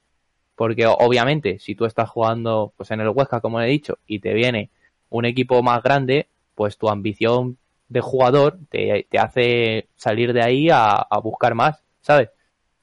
[0.56, 4.34] porque obviamente si tú estás jugando pues en el Huesca como he dicho y te
[4.34, 4.70] viene
[5.10, 10.70] un equipo más grande, pues tu ambición de jugador te, te hace salir de ahí
[10.70, 12.30] a, a buscar más, ¿sabes?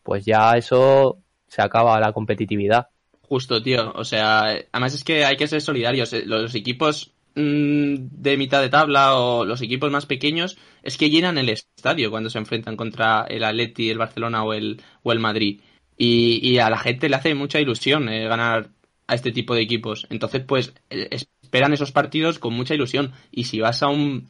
[0.04, 1.18] Pues ya eso
[1.48, 2.88] se acaba la competitividad.
[3.22, 3.92] Justo, tío.
[3.96, 6.14] O sea, además es que hay que ser solidarios.
[6.14, 11.10] Eh, Los equipos mm, de mitad de tabla o los equipos más pequeños es que
[11.10, 15.20] llenan el estadio cuando se enfrentan contra el Atleti, el Barcelona o el, o el
[15.20, 15.62] Madrid.
[15.98, 18.70] Y, y a la gente le hace mucha ilusión eh, ganar
[19.08, 20.08] a este tipo de equipos.
[20.10, 21.10] Entonces, pues, eh,
[21.42, 23.14] esperan esos partidos con mucha ilusión.
[23.32, 24.28] Y si vas a un,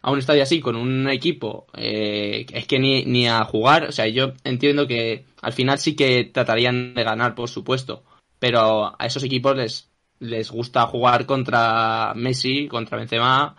[0.00, 3.92] a un estadio así con un equipo, eh, es que ni, ni a jugar, o
[3.92, 8.04] sea, yo entiendo que al final sí que tratarían de ganar, por supuesto,
[8.38, 13.56] pero a esos equipos les, les gusta jugar contra Messi, contra Benzema,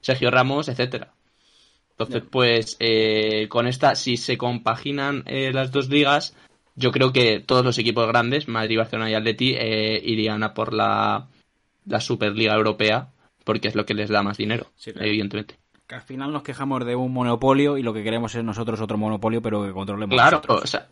[0.00, 1.12] Sergio Ramos, etcétera.
[1.90, 6.36] Entonces, pues, eh, con esta, si se compaginan eh, las dos ligas,
[6.76, 10.72] yo creo que todos los equipos grandes, Madrid, Barcelona y Atleti, eh, irían a por
[10.72, 11.26] la,
[11.86, 13.08] la Superliga Europea,
[13.44, 15.06] porque es lo que les da más dinero, Sí, claro.
[15.08, 15.56] evidentemente.
[15.86, 18.98] Que al final nos quejamos de un monopolio y lo que queremos es nosotros otro
[18.98, 20.64] monopolio, pero que controlemos Claro, nosotros.
[20.64, 20.88] o sea,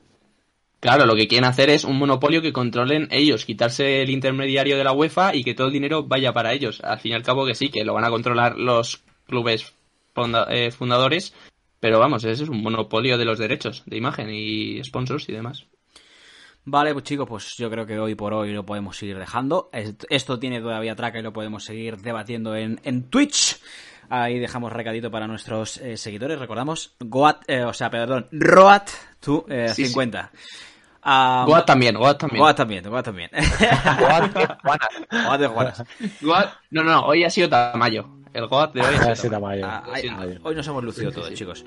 [0.80, 4.84] claro, lo que quieren hacer es un monopolio que controlen ellos, quitarse el intermediario de
[4.84, 6.80] la UEFA y que todo el dinero vaya para ellos.
[6.84, 9.74] Al fin y al cabo que sí, que lo van a controlar los clubes
[10.48, 11.34] eh, fundadores,
[11.80, 15.66] pero vamos, ese es un monopolio de los derechos de imagen y sponsors y demás.
[16.66, 19.68] Vale, pues chicos, pues yo creo que hoy por hoy lo podemos seguir dejando.
[19.72, 23.60] Est- Esto tiene todavía traca y lo podemos seguir debatiendo en, en Twitch.
[24.08, 26.38] Ahí dejamos recadito para nuestros eh, seguidores.
[26.38, 28.88] Recordamos, Goat, eh, o sea, perdón, Roat
[29.20, 29.88] to eh, Sí, sí.
[29.88, 30.30] 50.
[31.02, 32.40] Ah, Goat también, Goat también.
[32.42, 33.30] Goat también, Goat también.
[34.00, 35.84] Goat de Juanas.
[36.22, 38.08] Goat- no, no, no, hoy ha sido Tamayo.
[38.34, 39.62] El Goat de hoy Ese Tamayo.
[39.62, 39.66] tamaño.
[39.66, 40.40] Ah, Tamaño.
[40.42, 41.64] hoy nos hemos lucido todos, chicos.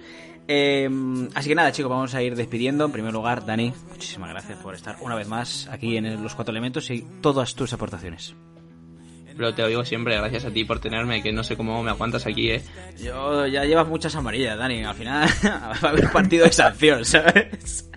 [0.50, 0.90] Eh,
[1.34, 2.86] así que nada, chicos, vamos a ir despidiendo.
[2.86, 6.52] En primer lugar, Dani, muchísimas gracias por estar una vez más aquí en los cuatro
[6.52, 8.36] elementos y todas tus aportaciones.
[9.38, 11.92] Pero te lo digo siempre, gracias a ti por tenerme, que no sé cómo me
[11.92, 12.62] aguantas aquí, eh.
[12.98, 14.84] Yo ya llevas muchas amarillas, Dani.
[14.84, 17.90] Al final va a haber partido de sanción, ¿sabes?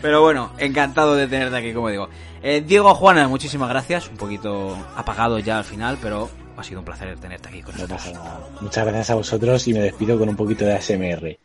[0.00, 2.08] Pero bueno, encantado de tenerte aquí, como digo.
[2.42, 4.08] Eh, Diego Juana, muchísimas gracias.
[4.08, 7.82] Un poquito apagado ya al final, pero ha sido un placer tenerte aquí con No
[7.82, 8.02] nosotros.
[8.02, 8.40] pasa nada.
[8.60, 11.38] Muchas gracias a vosotros y me despido con un poquito de ASMR.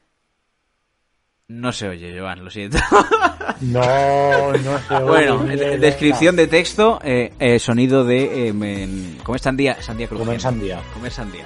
[1.50, 2.78] No se oye, Joan, lo siento.
[3.62, 5.78] No, no se Bueno, oye, de- venga.
[5.78, 10.26] descripción de texto, eh, eh, sonido de eh, men- comer sandía, sandía crujiente.
[10.28, 10.80] Comer sandía.
[10.94, 11.46] Comer sandía.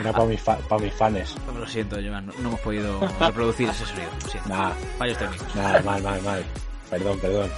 [0.00, 1.34] Era para mis, fa- pa' mis fans.
[1.58, 4.08] Lo siento, Joan, no, no hemos podido reproducir ese sonido.
[4.22, 4.48] Lo siento.
[4.48, 5.54] Nada, Fallos técnicos.
[5.54, 6.44] nada, mal, mal, mal.
[6.90, 7.50] Perdón, perdón.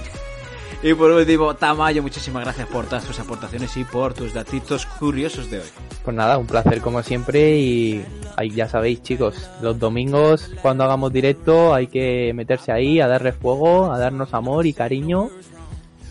[0.81, 5.49] Y por último, Tamayo, muchísimas gracias por todas tus aportaciones y por tus datitos curiosos
[5.49, 5.65] de hoy.
[6.05, 8.05] Pues nada, un placer como siempre y
[8.37, 13.33] ahí ya sabéis chicos, los domingos cuando hagamos directo hay que meterse ahí a darle
[13.33, 15.29] fuego, a darnos amor y cariño,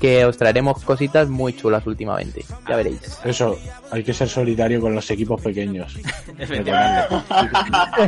[0.00, 3.18] que os traeremos cositas muy chulas últimamente, ya veréis.
[3.24, 3.58] Eso,
[3.90, 5.96] hay que ser solidario con los equipos pequeños.
[6.38, 7.16] Efectivamente.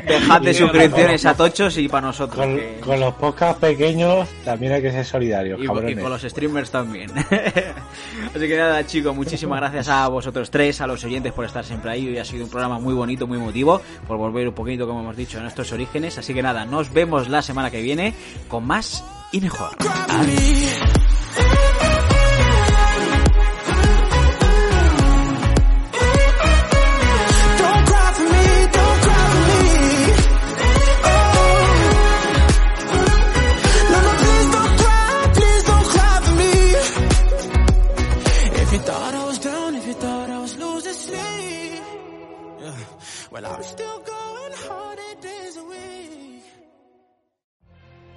[0.07, 2.38] Dejad de suscripciones a tochos y para nosotros.
[2.38, 5.66] Con, que- con los podcasts pequeños también hay que ser solidarios, Y, y
[5.97, 7.11] con los streamers también.
[7.20, 11.91] Así que nada, chicos, muchísimas gracias a vosotros tres, a los oyentes por estar siempre
[11.91, 12.09] ahí.
[12.09, 15.16] Hoy ha sido un programa muy bonito, muy emotivo, por volver un poquito, como hemos
[15.16, 16.16] dicho, a nuestros orígenes.
[16.18, 18.14] Así que nada, nos vemos la semana que viene
[18.49, 19.70] con más y mejor.
[20.09, 21.70] Adiós.